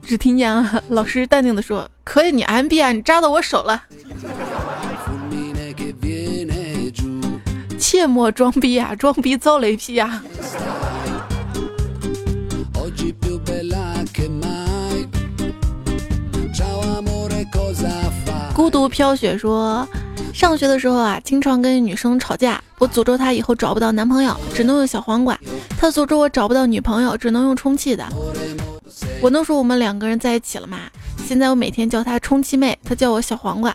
[0.04, 3.82] 只听见啊，老师淡定的说：“可以，你 M B 啊，你扎到我手了。”
[7.78, 8.94] 切莫装逼啊！
[8.94, 10.22] 装逼遭雷劈啊！
[18.54, 19.86] 孤独飘雪说，
[20.32, 25.34] 上学的时候啊，经常跟女生吵架，我诅咒她以后找不到男朋友，只能用小黄瓜；
[25.78, 28.06] 她诅咒我找不到女朋友，只能用充气的。
[29.22, 30.80] 我能说我们两个人在一起了吗？
[31.28, 33.72] 现在我每天叫她充气妹，她叫我小黄瓜。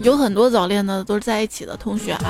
[0.00, 2.24] 有很多早恋的都是在一起的同学啊。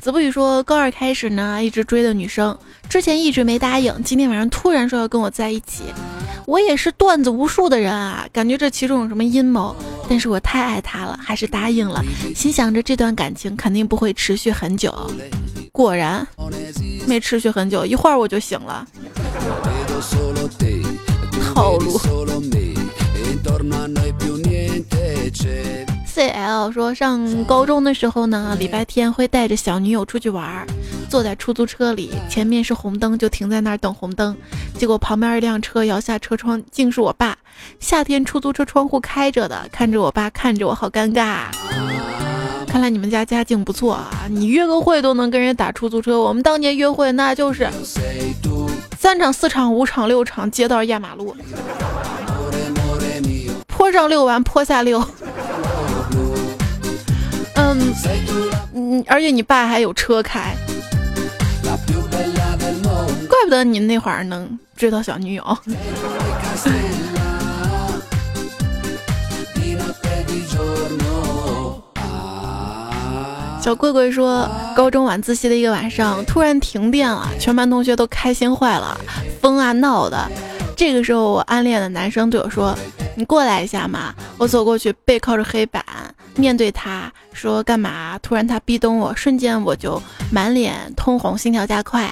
[0.00, 2.58] 子不语说，高二开始呢，一直追的女生，
[2.92, 5.84] 之前一直没答应，今天晚上突然说要跟我在一起。
[6.44, 9.74] 我也是段子无数的人啊，感觉这其中有什么阴谋，
[10.10, 12.04] 但是我太爱他了，还是答应了，
[12.36, 14.94] 心想着这段感情肯定不会持续很久。
[15.72, 16.28] 果然
[17.06, 18.86] 没持续很久，一会儿我就醒了。
[21.54, 21.98] 套路。
[26.14, 30.66] C L 说，上高中的时候呢，礼拜天会带着小女友出去玩，
[31.08, 34.36] 坐在出租车里，前面是红灯，就停在那儿等红灯。
[34.76, 37.34] 结果旁边一辆车摇下车窗，竟是我爸。
[37.80, 41.44] 夏天出租车窗户开着的，看着我爸看着我，好尴尬。
[42.68, 46.20] 看来你们家家境不错啊，你约个会都能跟人打出租车。
[46.20, 47.66] 我们当年约会那就是
[48.98, 51.34] 三场、四场、五场、六场，街道压马路。
[53.66, 55.02] 坡上遛完，坡下遛。
[58.74, 60.54] 嗯而且你爸还有车开
[63.28, 65.58] 怪不得你那会儿能追到小女友。
[73.62, 79.00] 小贵贵说，高中晚自习的一个晚上，突然停电了，全班同学都开心坏了，
[79.40, 80.28] 疯啊闹的。
[80.76, 82.76] 这个时候，我暗恋的男生对我说
[83.14, 85.84] ：“你过来一下嘛。”我走过去，背靠着黑板，
[86.34, 92.10] 面对他说：“干嘛？”突然他壁咚我，瞬间我就满脸通红，心跳加快。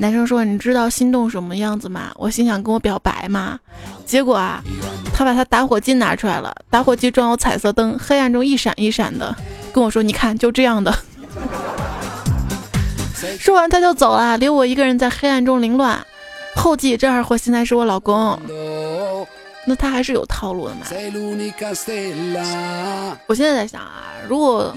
[0.00, 3.60] 男生说：“你知道心动什么样子吗？”我心想：“跟我表白吗？”
[4.06, 4.62] 结果啊，
[5.12, 9.36] 他把他打火机拿出来了，打火机装有彩色灯，黑暗中一闪一闪的。
[9.74, 10.92] 跟我说，你看，就这样的。
[13.38, 16.04] 说完他就走了，留我一个人在黑暗中凌乱。
[16.56, 18.40] 后继这二货现在是我老公，
[19.66, 20.80] 那他还是有套路的嘛？
[23.26, 24.74] 我现在在想啊，如果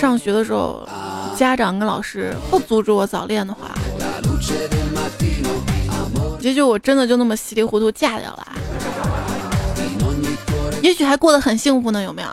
[0.00, 0.88] 上学的时候
[1.36, 3.72] 家长跟老师不阻止我早恋的话，
[6.40, 8.46] 也许我真的就那么稀里糊涂嫁掉了，
[10.82, 12.28] 也许还过得很幸福呢，有没有？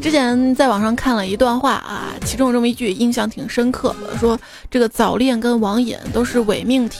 [0.00, 4.38] 之前在网上看了一段话啊，其中有这么一句印象挺深刻的，说
[4.70, 6.98] 这个早恋跟网瘾都是伪命题。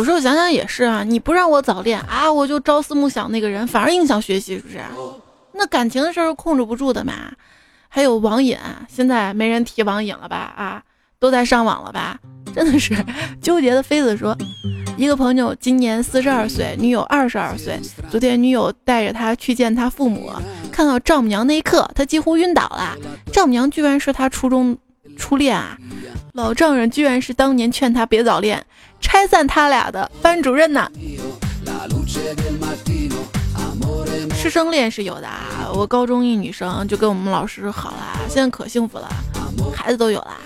[0.00, 4.80] 有时候想想也是啊，你不让我早恋啊，我就朝思暮想那个人，反而影响学习，是不是？
[5.52, 7.12] 那感情的事儿控制不住的嘛。
[7.86, 8.56] 还有网瘾，
[8.88, 10.54] 现在没人提网瘾了吧？
[10.56, 10.82] 啊，
[11.18, 12.18] 都在上网了吧？
[12.54, 12.96] 真的是
[13.42, 13.82] 纠结的。
[13.82, 14.34] 妃子说。
[14.96, 17.78] 一个朋友今年四十二岁，女友二十二岁。
[18.10, 20.32] 昨天女友带着他去见他父母，
[20.72, 22.96] 看到丈母娘那一刻，他几乎晕倒了。
[23.30, 24.78] 丈母娘居然是他初中
[25.20, 25.76] 初恋啊！
[26.32, 28.64] 老丈人居然是当年劝他别早恋、
[29.00, 30.90] 拆散他俩的班主任呢！
[34.34, 39.08] 师生恋是有的啊，我高中一女生就跟我们老师好了，现在可幸福了，
[39.74, 40.38] 孩子都有啦。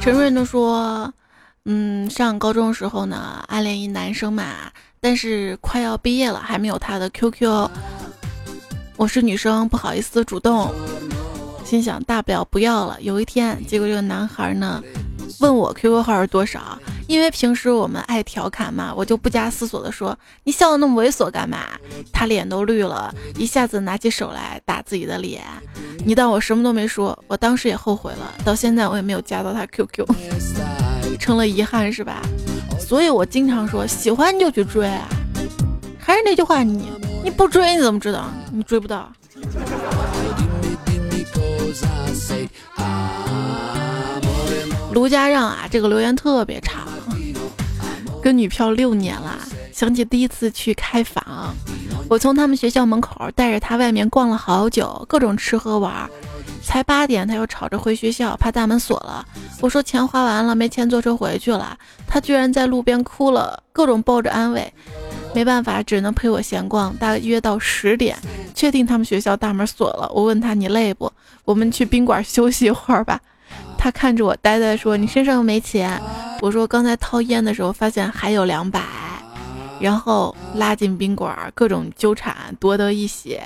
[0.00, 1.12] 陈瑞都说
[1.66, 4.44] ：“嗯，上高中的时候呢，暗恋一男生嘛，
[5.04, 7.68] 但是快要毕业了，还没有他的 QQ。
[8.96, 10.72] 我是女生，不好意思主动，
[11.62, 12.96] 心想大不了不要了。
[13.02, 14.82] 有一天，结果这个男孩呢，
[15.40, 21.58] 问我 QQ 号是多少。”因为平时我们爱调侃嘛，我就不加思索的说：“你笑得那么猥琐干嘛？”
[22.10, 25.42] 他脸都绿了，一下子拿起手来打自己的脸。
[26.06, 27.22] 你当我什么都没说？
[27.28, 30.06] 我当时也后悔了，到现在我也没有加到他 QQ，
[31.20, 32.22] 成了遗憾是吧？
[32.86, 35.08] 所以我经常说，喜欢就去追啊。
[35.98, 36.92] 还是那句话，你
[37.24, 38.30] 你不追你怎么知道？
[38.52, 39.10] 你追不到。
[44.92, 46.82] 卢家让啊，这个留言特别长。
[48.22, 49.38] 跟女票六年了，
[49.72, 51.54] 想起第一次去开房，
[52.08, 56.08] 我从他们学校门口带着他外面逛了好久，各种吃喝玩。
[56.64, 59.24] 才八点，他又吵着回学校，怕大门锁了。
[59.60, 61.76] 我说钱花完了，没钱坐车回去了。
[62.06, 64.72] 他居然在路边哭了，各种抱着安慰。
[65.34, 68.16] 没办法，只能陪我闲逛，大约到十点，
[68.54, 70.10] 确定他们学校大门锁了。
[70.14, 71.12] 我问他你累不？
[71.44, 73.20] 我们去宾馆休息一会儿吧。
[73.76, 76.00] 他看着我呆呆说：“你身上又没钱。”
[76.40, 78.80] 我说：“刚才掏烟的时候发现还有两百。”
[79.78, 83.42] 然后拉进宾馆，各种纠缠，夺得一血。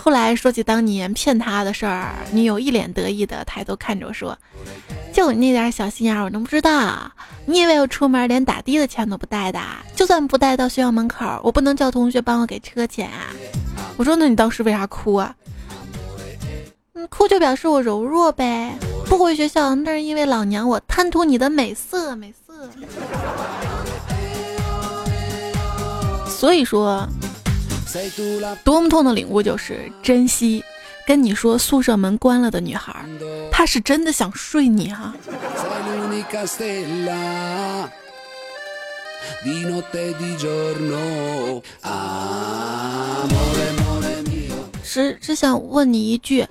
[0.00, 4.36] 后来说起当年骗他的事儿，女友一脸得意的抬头看着我说
[5.12, 7.12] ：“就你那点小心眼儿，我能不知道？
[7.44, 9.60] 你以为我出门连打的的钱都不带的？
[9.94, 13.28] 就算不带到学校门口，我不能叫同学帮我给车钱啊？”
[13.98, 15.34] 我说：“那你当时为啥哭啊？”
[16.94, 18.72] 嗯，哭就表示我柔弱呗。
[19.06, 22.70] 不回学校，那是因为老娘我贪图你的美色，美色。
[26.26, 27.06] 所以说，
[28.64, 30.62] 多么痛的领悟就是珍惜。
[31.06, 33.04] 跟你说宿舍门关了的女孩，
[33.50, 35.14] 她是真的想睡你啊。
[44.84, 46.46] 只只想问你一句。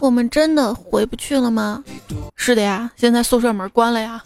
[0.00, 1.82] 我们真的回不去了吗？
[2.36, 4.22] 是的呀，现在宿舍门关了呀。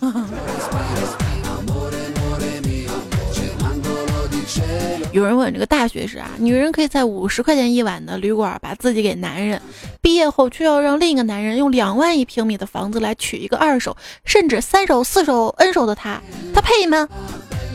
[5.19, 9.61] 有人问这个大学时啊，女人可以在五十块钱一晚的旅馆把自己给男人，
[10.01, 16.23] 毕业后却要让另一个男人用两万一平米的房子来娶一个二手甚至三手四手 N 手的他，
[16.55, 17.09] 他配吗？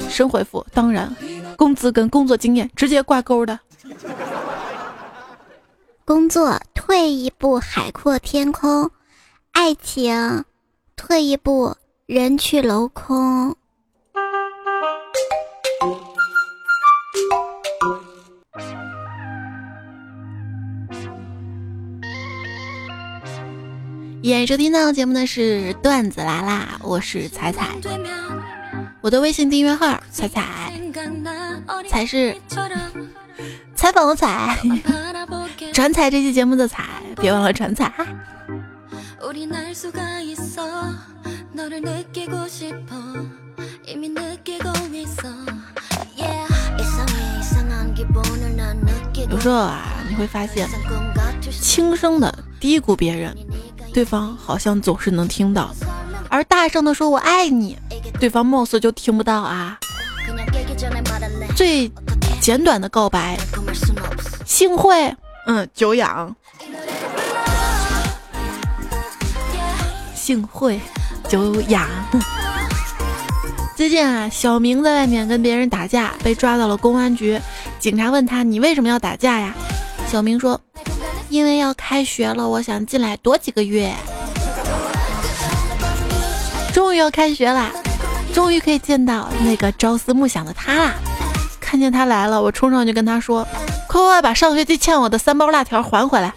[0.09, 1.13] 神回复：当然，
[1.57, 3.59] 工资跟工作经验直接挂钩的。
[6.05, 8.89] 工作退一步海阔天空，
[9.51, 10.45] 爱情
[10.95, 11.75] 退一步
[12.05, 13.57] 人去楼空。
[24.23, 27.75] 点迎收听到节目的是段子来啦，我是彩彩，
[29.01, 30.71] 我的微信订阅号彩彩，
[31.89, 32.33] 才是
[33.75, 34.57] 采访的彩，
[35.73, 36.85] 转彩这期节目的彩，
[37.17, 37.91] 别忘了转彩。
[49.29, 50.65] 有时候啊，你会发现，
[51.61, 53.35] 轻声的低估别人，
[53.93, 55.69] 对方好像总是能听到；
[56.27, 57.77] 而大声的说我爱你，
[58.19, 59.77] 对方貌似就听不到啊。
[61.55, 61.91] 最
[62.41, 63.37] 简短的告白，
[64.45, 65.15] 幸会，
[65.45, 66.35] 嗯，久仰。
[70.15, 70.79] 幸会，
[71.29, 71.87] 久仰。
[73.77, 77.39] 最近啊，小明在外面跟别人打架，被抓到了公安局。
[77.79, 79.53] 警察问他：“你为什么要打架呀？”
[80.09, 80.59] 小明说
[81.33, 83.91] ：“因为要开学了，我想进来躲几个月。”
[86.71, 87.71] 终于要开学啦，
[88.31, 90.93] 终于可以见到那个朝思暮想的他啦！
[91.59, 93.43] 看见他来了，我冲上去跟他说
[93.89, 96.31] ：“快快把上学期欠我的三包辣条还回来！”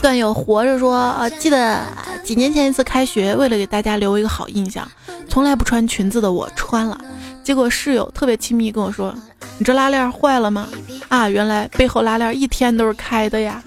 [0.00, 1.82] 段友活着说：“啊，记得
[2.22, 4.88] 几年前一次开学，为了给大家留一个好印象，
[5.28, 6.98] 从来不穿裙子的我穿了。
[7.42, 9.14] 结果室友特别亲密跟我说
[9.58, 10.68] ：‘你这拉链坏了吗？’
[11.08, 13.62] 啊，原来背后拉链一天都是开的呀。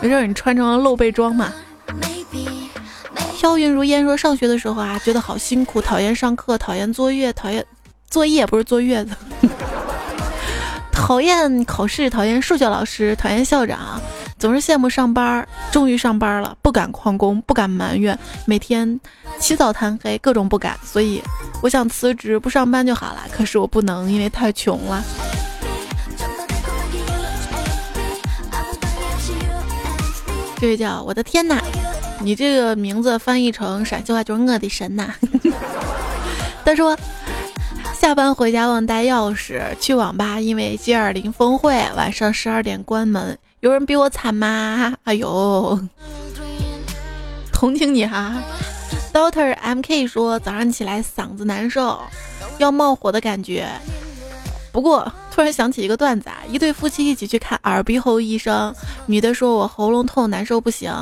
[0.00, 1.52] 没事，你穿成了露背装嘛。”
[3.36, 7.64] 飘云如烟说：“上学的时候啊，觉得好辛苦，讨厌上课，讨厌作业，讨厌
[8.08, 9.16] 作业不是坐月子，
[10.92, 14.00] 讨厌考试，讨厌数学老师，讨厌校长。”
[14.42, 19.00] 总是羡慕上班，终于上班了，不敢旷工，不敢埋怨，每天
[19.38, 20.76] 起早贪黑，各种不敢。
[20.82, 21.22] 所以
[21.62, 25.04] 我想辞职不上班就好了，可是我不能，因为太穷了。
[30.56, 31.62] 这位叫我的天哪，
[32.20, 35.14] 你这个名字翻译成陕西话就是我的神呐。
[36.66, 36.98] 他说，
[37.94, 43.38] 下班回家忘带钥匙，去网吧因为 G 二零峰会，晚上十二点关门。
[43.62, 44.92] 有人比我惨吗？
[45.04, 45.78] 哎呦，
[47.52, 48.34] 同情你哈。
[49.14, 52.00] Doctor M K 说早上起来嗓子难受，
[52.58, 53.68] 要冒火的感觉。
[54.72, 58.74] 不过突然想起一个段子啊，一对夫妻一起去看耳鼻喉医生，
[59.06, 60.92] 女的说我喉咙痛难受不行，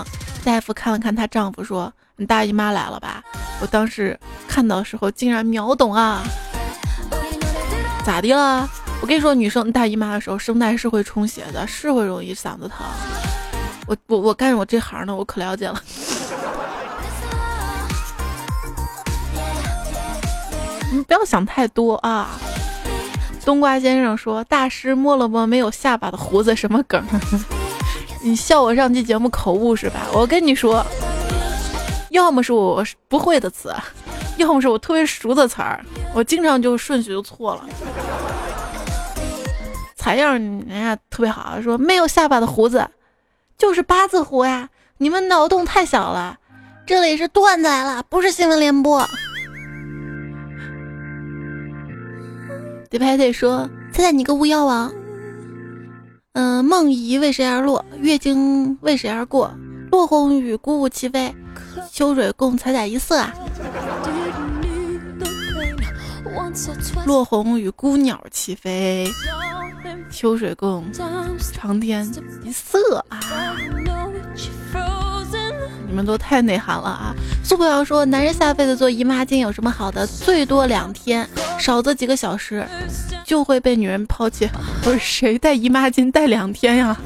[0.45, 3.25] 大夫看了看她丈夫说你大姨妈来了吧？
[3.63, 6.23] 我当时看到的时候竟然秒懂啊，
[8.05, 8.69] 咋的了？
[9.03, 12.87] 我跟你说，女生大姨妈的时候，声带是会充血的，是会容易嗓子疼。
[13.87, 15.83] 我我我干我这行的，我可了解了。
[20.93, 22.29] 你不要想太多啊。
[23.45, 27.03] 冬瓜先生说：“大师摸了摸没有下巴的胡子，什么梗？
[28.23, 30.01] 你笑我上期节目口误是吧？
[30.13, 30.85] 我跟你说，
[32.11, 33.75] 要么是我不会的词，
[34.37, 35.83] 要么是我特别熟的词儿，
[36.13, 37.65] 我经常就顺序就错了。”
[40.01, 42.89] 采样人家特别好，说没有下巴的胡子，
[43.59, 44.71] 就是八字胡呀！
[44.97, 46.39] 你们脑洞太小了。
[46.87, 49.07] 这里是段子来了，不是新闻联播。
[52.89, 54.91] 得拍得说，猜猜你个巫妖王。
[56.33, 57.85] 嗯，梦遗为谁而落？
[57.99, 59.53] 月经为谁而过？
[59.93, 61.35] 落红与孤鹜齐飞，
[61.93, 63.35] 秋水共彩彩一色啊。
[67.07, 69.11] 落红与孤鸟齐飞。
[70.11, 72.09] 秋水共长天
[72.45, 73.19] 一色啊！
[75.87, 77.15] 你们都太内涵了啊！
[77.43, 80.07] 苏不瑶说，男人下辈子做姨妈巾有什么好的？
[80.07, 81.29] 最多两天，
[81.59, 82.67] 少则几个小时，
[83.25, 84.49] 就会被女人抛弃。
[84.83, 86.97] 不是谁带姨妈巾带两天呀？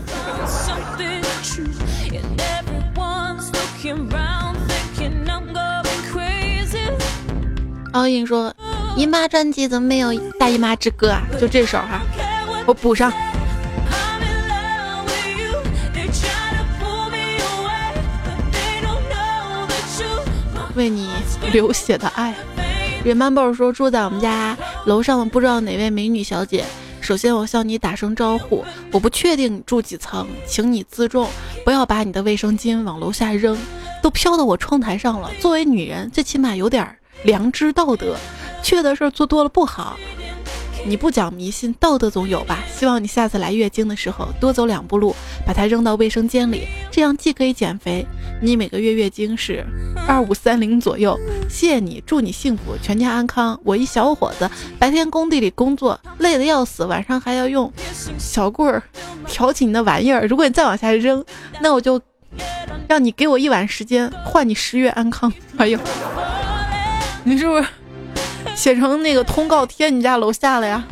[7.92, 8.52] 奥印说，
[8.96, 11.22] 姨妈专辑怎么没有大姨妈之歌啊？
[11.40, 12.00] 就这首哈。
[12.64, 13.12] 我补上。
[20.76, 21.08] 为你
[21.52, 22.34] 流血的爱。
[23.04, 26.64] Remember 说住在我们家楼上的，不知道哪位美女小姐。
[27.00, 31.28] 首先我向你打声招呼，我不确定住几层，请你自重，
[31.64, 33.58] 不要把你的卫生巾往楼下扔，
[34.02, 35.30] 都飘到我窗台上了。
[35.40, 38.16] 作为女人，最起码有点良知道德，
[38.64, 39.96] 缺的事做多了不好。
[40.86, 42.58] 你不讲迷信，道德总有吧？
[42.70, 48.06] 希望你下次来月经的时候多走两步路，把它扔到卫生间里，这样既可以减肥，
[48.42, 49.64] 你每个月月经是
[50.06, 51.18] 二五三零左右。
[51.48, 53.58] 谢谢你，祝你幸福，全家安康。
[53.64, 57.72] 我一小伙子，白天工地里工作累得要死，晚上还要用
[58.18, 58.82] 小棍儿
[59.26, 60.26] 挑起你的玩意儿。
[60.26, 61.24] 如果你再往下扔，
[61.60, 61.98] 那我就
[62.86, 65.32] 让你给我一晚时间，换你十月安康。
[65.56, 65.78] 哎呦，
[67.24, 67.66] 你是不是
[68.54, 70.84] 写成那个通告贴你家楼下了呀？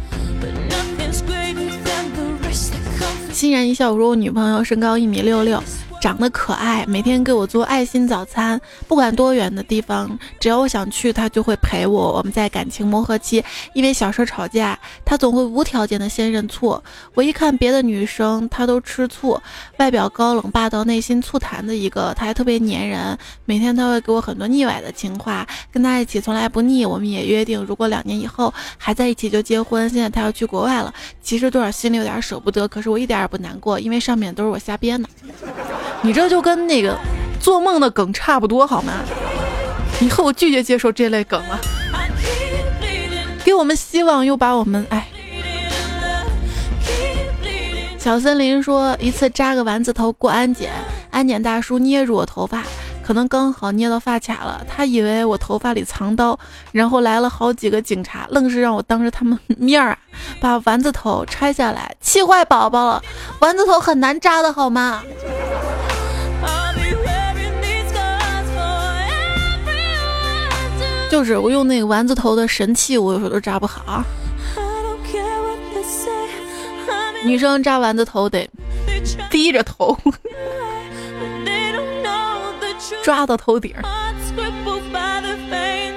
[3.32, 5.62] 欣然一笑，我说我女朋友身高一米六六。
[6.02, 12.14] 长得可爱，每天给我做爱心早餐，不管多远的地方，只要我想去，他就会陪我。
[12.14, 16.82] 我们在感情磨合期，因为小事吵架，他总会无条件的先认错。
[17.14, 19.40] 我一看别的女生，他都吃醋，
[19.76, 23.16] 外表高冷霸道，内心醋坛的一个，他还特别粘人。
[23.44, 26.84] 每天他会给我很多腻歪的情话，跟他一起从来不腻。
[26.84, 29.88] 我们也约定，如果两年以后还在一起就结婚。
[29.88, 30.92] 现在他要去国外了，
[31.22, 35.08] 其实多少心里有点舍不得，可是我一点也不难过，因为上面都是我瞎编的。
[36.00, 36.98] 你这就跟那个
[37.38, 38.92] 做梦的梗差不多，好吗？
[40.00, 41.60] 以后我拒绝接受这类梗了。
[43.44, 45.06] 给我们希望，又把我们哎。
[47.98, 50.72] 小森林说，一次扎个丸子头过安检，
[51.10, 52.64] 安检大叔捏住我头发，
[53.04, 56.38] 可能刚好捏到发卡了，他以为我头发里藏刀，
[56.70, 59.98] 然后来了好几个警察，愣是让我当着他们面儿啊，
[60.40, 63.02] 把丸子头拆下来，气坏宝宝了。
[63.40, 65.02] 丸子头很难扎的好吗？
[71.10, 74.02] 就是我用那个丸子头的神器，我有时候都扎不好。
[77.24, 78.48] 女生扎丸子头得
[79.30, 79.96] 低着头，
[83.02, 83.74] 抓到头顶。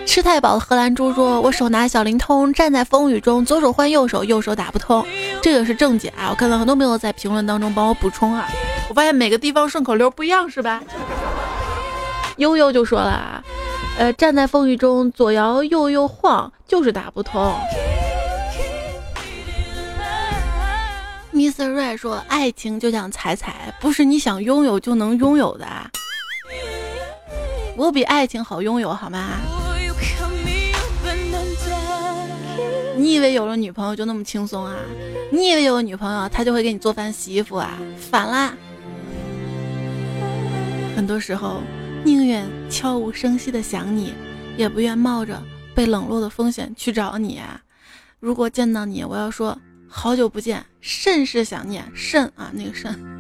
[0.06, 5.06] 吃太饱的荷兰猪说：“我手拿小灵通，站在风雨中，左手换右手，右手打不通。”
[5.42, 6.30] 这个是正解啊！
[6.30, 8.48] 我看到很多朋友在评论当中帮我补充啊，
[8.88, 10.82] 我发现每个地方顺口溜不一样，是吧？
[12.38, 13.44] 悠悠就说了啊。
[13.98, 17.54] 呃，站在风雨中左摇右右晃，就是打不通。
[21.34, 21.74] Mr.
[21.74, 25.66] Ray 说：“爱情就像彩彩，不是你想拥有就能拥有的。
[27.76, 29.40] 我比爱情好拥有，好吗？
[32.98, 34.76] 你以为有了女朋友就那么轻松啊？
[35.32, 37.78] 你以为有了女朋友，她就会给你做饭洗衣服啊？
[37.98, 38.54] 反啦！
[40.96, 41.62] 很多时候。”
[42.06, 44.14] 宁愿悄无声息的想你，
[44.58, 45.42] 也不愿冒着
[45.74, 47.60] 被冷落的风险去找你啊！
[48.20, 49.58] 如果见到你，我要说
[49.88, 53.15] 好久不见，甚是想念，甚啊那个甚。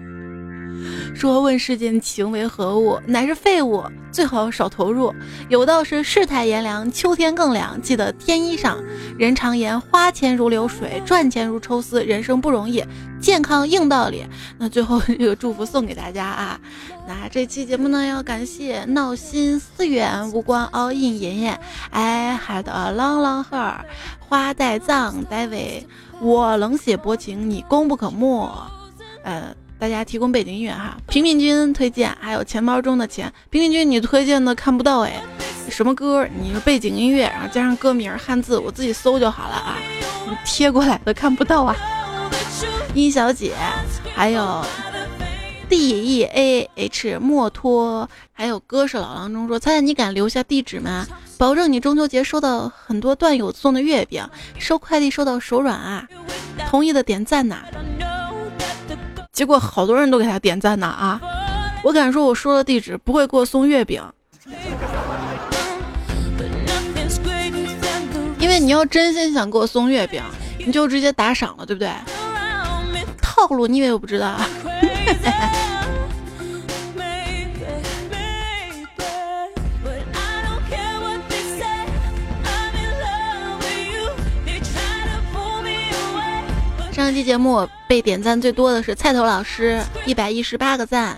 [1.13, 5.13] 说问世间情为何物，乃是废物，最好少投入。
[5.49, 8.77] 有道是世态炎凉，秋天更凉，记得添衣裳。
[9.17, 12.83] 人常言花钱如流水，赚钱如抽丝，人生不容易，
[13.19, 14.25] 健康硬道理。
[14.57, 16.59] 那最后这个祝福送给大家啊！
[17.07, 21.59] 那这期节目呢，要感谢闹心思远无关 all in 妍妍
[21.91, 23.81] ，I had a long long hair，
[24.19, 25.83] 花带葬 David，
[26.19, 28.51] 我冷血薄情，你功不可没，
[29.23, 29.55] 呃。
[29.77, 33.31] 大家提供背景音乐哈，平平君推荐，还有钱包中的钱。
[33.49, 35.21] 平平君你推荐的看不到哎，
[35.69, 36.27] 什么歌？
[36.41, 39.77] 你是背景音乐，然后加上歌名汉字，我自己搜就好了啊。
[40.27, 41.75] 你贴过来的看不到啊。
[42.93, 43.53] 殷小姐，
[44.15, 44.65] 还有
[45.67, 51.05] D E A H 墨脱，还有歌是老郎中说，猜猜你敢留下地址吗？
[51.37, 54.25] 保证你中秋节收到很多段友送的月饼，
[54.57, 56.07] 收快递收到手软啊。
[56.69, 57.61] 同意的点赞呐。
[59.35, 61.19] 结果好多人都给他点赞呢啊！
[61.83, 64.01] 我敢说，我说的地址不会给我送月饼，
[68.39, 70.23] 因为你要真心想给我送月饼，
[70.65, 71.91] 你就直接打赏了，对不对？
[73.21, 74.37] 套路你以为我不知道？
[87.05, 91.15] 上期节目被点赞最多的是菜头老师，一百一十八个赞。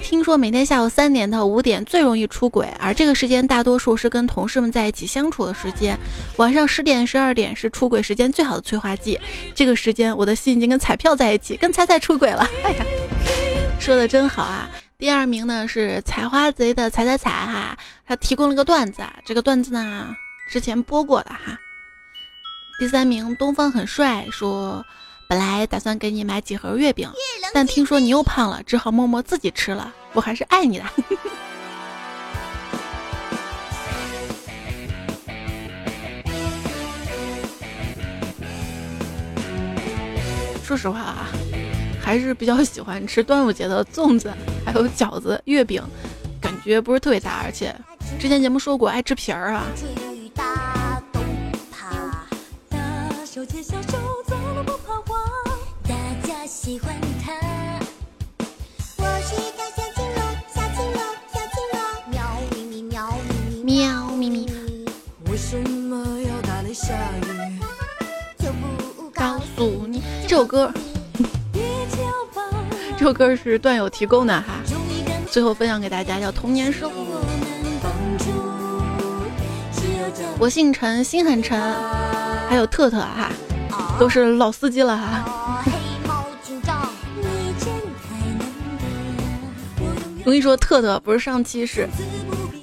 [0.00, 5.98] 听说每天下午三点到五点最容易出轨，而这个时间大多数是跟同事们在一起相处的时间。
[6.36, 9.18] 晚上十点、十二点是出轨时间最好的催化剂。
[9.52, 12.48] 这个时间我的心已经跟彩票在一起，跟彩彩出轨了。
[12.62, 12.86] 哎呀，
[13.80, 14.70] 说的真好啊！
[14.96, 17.76] 第二名呢是采花贼的彩彩彩哈，
[18.06, 20.14] 他提供了个段子，这个段子呢
[20.48, 21.58] 之前播过的哈。
[22.78, 24.86] 第三名，东方很帅，说
[25.26, 27.10] 本来打算给你买几盒月饼，
[27.52, 29.92] 但听说你又胖了，只好默默自己吃了。
[30.12, 30.84] 我还是爱你的。
[40.62, 41.26] 说实话啊，
[42.00, 44.32] 还是比较喜欢吃端午节的粽子，
[44.64, 45.82] 还有饺子、月饼，
[46.40, 47.74] 感觉不是特别大，而且
[48.20, 49.66] 之前节目说过爱吃皮儿啊。
[53.38, 55.14] 有切小手怎么不怕火
[55.84, 55.94] 大
[56.26, 56.92] 家喜欢
[57.24, 57.32] 他
[58.96, 60.20] 我是一条小青龙
[60.52, 61.00] 小青龙
[61.32, 62.20] 小青龙喵
[62.50, 63.08] 咪咪喵
[63.62, 64.46] 咪咪喵咪咪
[65.30, 67.60] 为什么要打雷下雨
[68.40, 70.72] 就不告诉你这首歌
[72.96, 74.60] 这首歌是段友提供的哈
[75.30, 76.96] 最后分享给大家叫童年生活
[80.40, 82.07] 我姓陈心很沉
[82.48, 83.30] 还有特特哈，
[83.98, 85.24] 都是老司机了哈。
[90.24, 91.88] 我跟你说，特特不是上期是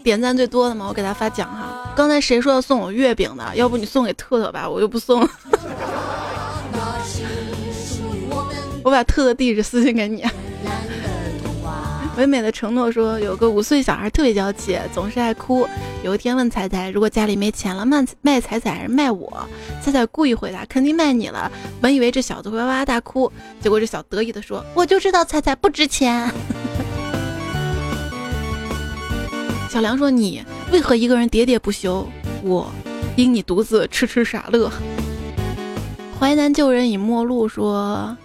[0.03, 0.85] 点赞最多的吗？
[0.87, 1.93] 我给他发奖哈。
[1.95, 3.55] 刚才谁说要送我月饼的？
[3.55, 5.27] 要不你送给特特吧，我就不送。
[8.83, 10.23] 我把特特地址私信给你。
[12.17, 15.67] 唯美的承诺说，有个五岁小孩特别娇气，总是爱哭。
[16.01, 19.49] 有一天问彩彩，如果家里没钱了，卖卖彩彩还是卖我？
[19.81, 21.51] 彩彩故意回答，肯定卖你了。
[21.81, 26.31] 本以为这小子会哇哇大哭，结果这小得意的说，我就知道彩彩不值钱。
[29.69, 30.41] 小梁说：“你
[30.71, 32.07] 为何一个人喋喋不休？
[32.43, 32.71] 我
[33.17, 34.71] 因你独自痴痴傻乐。”
[36.17, 38.15] 淮南旧人已陌路说：“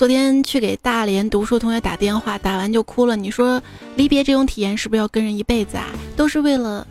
[0.00, 3.14] 昨天去给大连读书同学打电话，打完就哭了。
[3.16, 3.62] 你说
[3.96, 5.88] 离别这种体验是不是要跟人一辈子啊？
[6.16, 6.86] 都是为了。”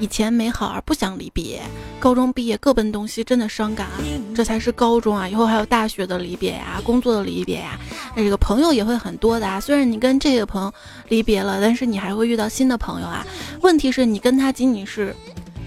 [0.00, 1.60] 以前美好而不想离别，
[2.00, 4.00] 高中毕业各奔东西，真的伤感啊！
[4.34, 7.78] 这才是高中啊，以后还有大学的离别呀，工作的离别呀，
[8.16, 9.60] 那这个朋友也会很多的啊。
[9.60, 10.72] 虽然你跟这个朋友
[11.10, 13.26] 离别了，但是你还会遇到新的朋友啊。
[13.60, 15.14] 问题是你跟他仅仅是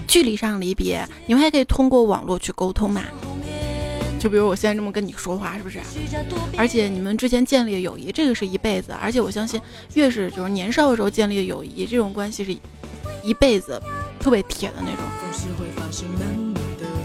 [0.08, 3.04] 距离上离别，你们还可以通过网络去沟通嘛？
[4.20, 5.80] 就比如我现在这么跟你说话，是不是？
[6.58, 8.94] 而且你们之前建立的友谊，这个是一辈子。
[9.02, 9.60] 而且我相信，
[9.94, 12.56] 越是就是年少的时候建立的友谊，这种关系是
[13.24, 13.82] 一辈子。
[14.20, 14.98] 特别铁的那种。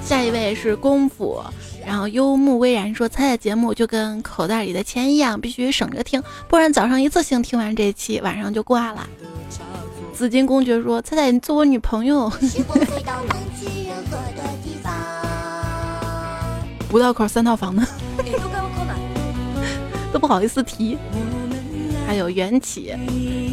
[0.04, 1.40] 下一位是功夫，
[1.86, 9.08] 然后幽木微然说：“猜猜节目就跟口袋里的钱一样，必须省着听，不然早上一次性听完这期，晚上就挂了。”
[10.12, 12.28] 紫金公爵说：“猜猜你做我女朋友。
[16.94, 17.84] ”五道口三套房呢，
[20.12, 20.96] 都不好意思提。
[22.06, 22.94] 还有缘起，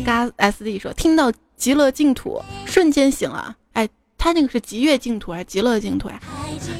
[0.05, 1.31] 嘎 SD 说：“听到。”
[1.61, 3.87] 极乐净土瞬间醒了，哎，
[4.17, 6.19] 他那个是极乐净土还是极乐净土呀？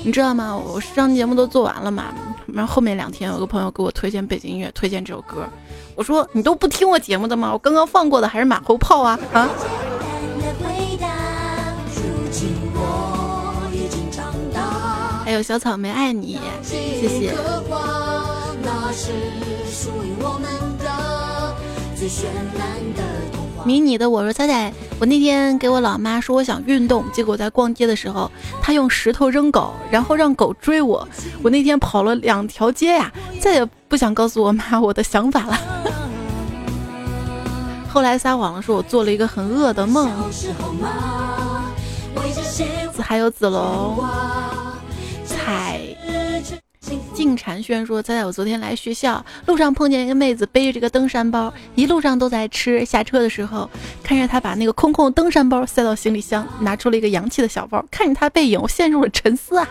[0.03, 0.57] 你知道吗？
[0.57, 2.05] 我上节目都做完了嘛，
[2.47, 5.47] 然后后面两天有个朋友给我推荐背景音乐，推荐这首歌，
[5.95, 7.53] 我说你都不听我节目的吗？
[7.53, 9.47] 我刚刚放过的还是马后炮啊啊！
[15.31, 17.31] 还有小草莓爱你，谢谢。
[23.63, 28.29] 迷你的我说彩彩，我那天给我老妈说我想运动，结果在逛街的时候，
[28.61, 31.07] 她用石头扔狗，然后让狗追我。
[31.41, 33.09] 我那天跑了两条街呀，
[33.39, 35.57] 再也不想告诉我妈我的想法了。
[37.87, 40.11] 后来撒谎了，说我做了一个很恶的梦。
[43.01, 44.03] 还有子龙，
[45.43, 45.79] 彩。
[47.13, 52.83] 静禅轩说：“猜猜，我昨天来学校，路上碰见一个妹子背着这个登山包，一路上都在吃。
[52.85, 53.69] 下车的时候，
[54.03, 57.83] 看着她把那个空空登山包塞到行李箱，拿出了一个洋气的小包。
[57.91, 59.67] 看着她背影，我陷入了沉思啊。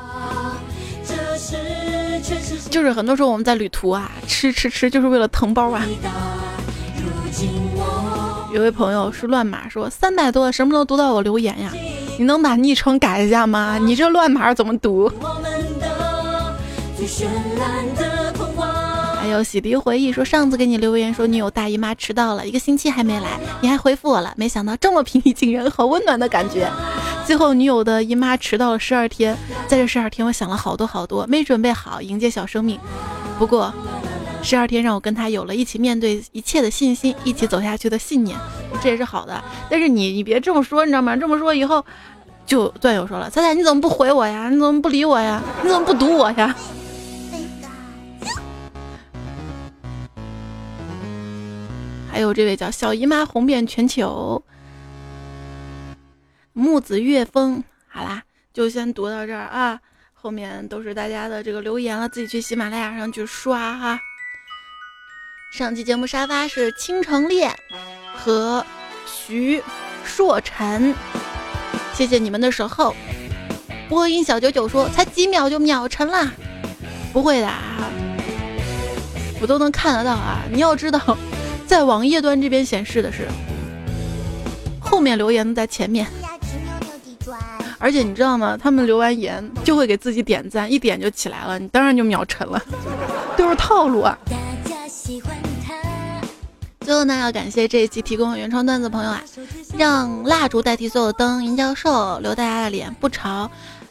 [2.71, 5.85] 就是很多时候我们在旅途啊，吃吃吃，就是为了腾包啊。
[8.53, 11.73] 有位朋友是乱码说三百多，什么时候读到我留言呀？
[12.18, 13.79] 你能把昵称改一下吗？
[13.79, 15.11] 你这乱码怎么读？”
[19.20, 26.68] 还有洗涤回忆说，上次给你留言说女友大姨妈迟到了一个星期还没来，你还回复我了，没想到这么平易近人，好温暖的感觉。
[27.26, 29.36] 最后女友的姨妈迟到了十二天，
[29.68, 32.78] 在这十二天我想了好多好多，没准备好迎接小生命。
[33.38, 33.72] 不过
[34.42, 38.36] 十二天让我跟她有了一起面对一切的信心，一起走下去的信念，
[38.82, 39.42] 这也是好的。
[39.70, 41.14] 但是你你别这么说，你知道吗？
[41.14, 41.84] 这么说以后
[42.46, 44.48] 就段友说了，彩彩你怎么不回我呀？
[44.51, 45.40] 你怎么不理我呀？
[45.62, 46.57] 你怎么不读我呀？
[52.11, 54.42] 还有这位叫小姨妈红遍全球，
[56.52, 59.80] 木子月风，好啦，就先读到这儿啊，
[60.12, 64.00] 后面都是大家的这个留言了，自己去喜马拉雅上去刷哈。
[65.52, 67.52] 上期节目沙发是倾城恋
[68.14, 68.64] 和
[69.06, 69.62] 徐
[70.04, 70.94] 硕晨，
[71.94, 72.94] 谢谢你们的守候。
[73.88, 76.32] 播音小九九说才几秒就秒沉啦，
[77.12, 77.90] 不会的啊。
[79.40, 80.42] 我都能看得到啊。
[80.52, 81.00] 你要知道，
[81.71, 83.29] 在网页端这边显示的是
[84.81, 86.05] 后面留言的在前面，
[87.79, 88.59] 而且你知道吗？
[88.61, 92.61] 他们留完言就会给自己点赞，一点就起来了，你当然就秒沉了，
[93.39, 94.18] 都是套路啊。
[96.81, 99.23] 最后呢，要感谢这一期提供原创段子朋友啊，
[99.79, 103.49] 让蜡烛代替所有灯，银教授留大家的脸不潮，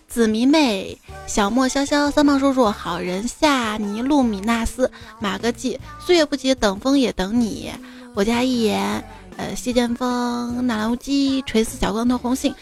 [0.10, 0.98] 紫迷妹、
[1.28, 7.72] 小莫潇潇、三胖叔叔、好人夏尼路米纳斯、马个记、岁月不急，等风也等你，
[8.16, 9.04] 我家一言，
[9.38, 12.54] 呃，谢剑锋、纳兰无羁、垂死小光头、红杏。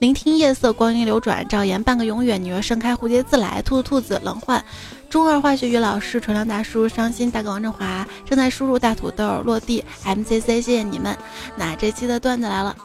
[0.00, 2.42] 聆听夜色，光阴流转，赵岩半个永远。
[2.42, 3.62] 女儿盛开，蝴蝶自来。
[3.62, 4.62] 兔兔子冷幻，
[5.08, 9.82] 中二化学与老师，纯良大叔，伤心大哥王振华正在输入大土豆落地。
[10.04, 11.16] MCC，谢谢你们。
[11.56, 12.76] 那这期的段子来了。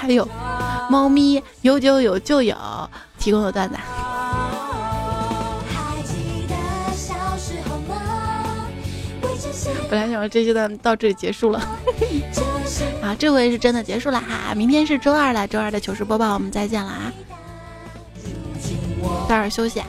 [0.00, 0.26] 还有，
[0.88, 2.56] 猫咪有酒有就有
[3.18, 3.76] 提供的段子。
[9.90, 11.58] 本来想说这期段到这里结束了，
[13.02, 14.54] 啊，这回是真的结束了哈！
[14.54, 17.12] 明天是周二了，周二的糗事播报我们再见了啊！
[19.28, 19.82] 早点休息。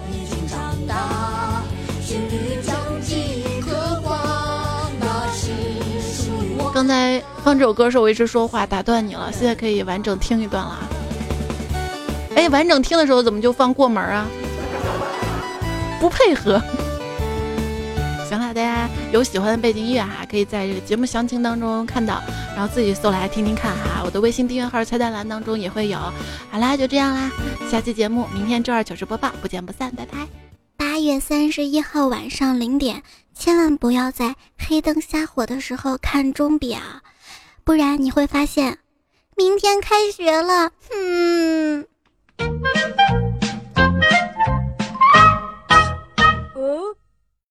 [6.82, 10.80] 刚才放这首歌的时候我一直说话打断你了，现在可以完整听一段了。
[12.36, 14.26] 哎，完整听的时候怎么就放过门啊？
[16.00, 16.60] 不配合。
[18.28, 22.20] 行了，大家有喜欢的背景音乐哈，可以在这个节目详情当中看到，
[22.56, 24.02] 然后自己搜来听听看哈。
[24.04, 26.00] 我的微信订阅号菜单栏当中也会有。
[26.50, 27.30] 好啦，就这样啦，
[27.70, 30.28] 下期节目明天周二糗事播报，不见不散，拜拜。
[30.76, 33.04] 八月三十一号晚上零点，
[33.34, 36.80] 千万不要在黑灯瞎火的时候看钟表
[37.64, 38.80] 不然你会发现
[39.36, 41.88] 明天开学了嗯。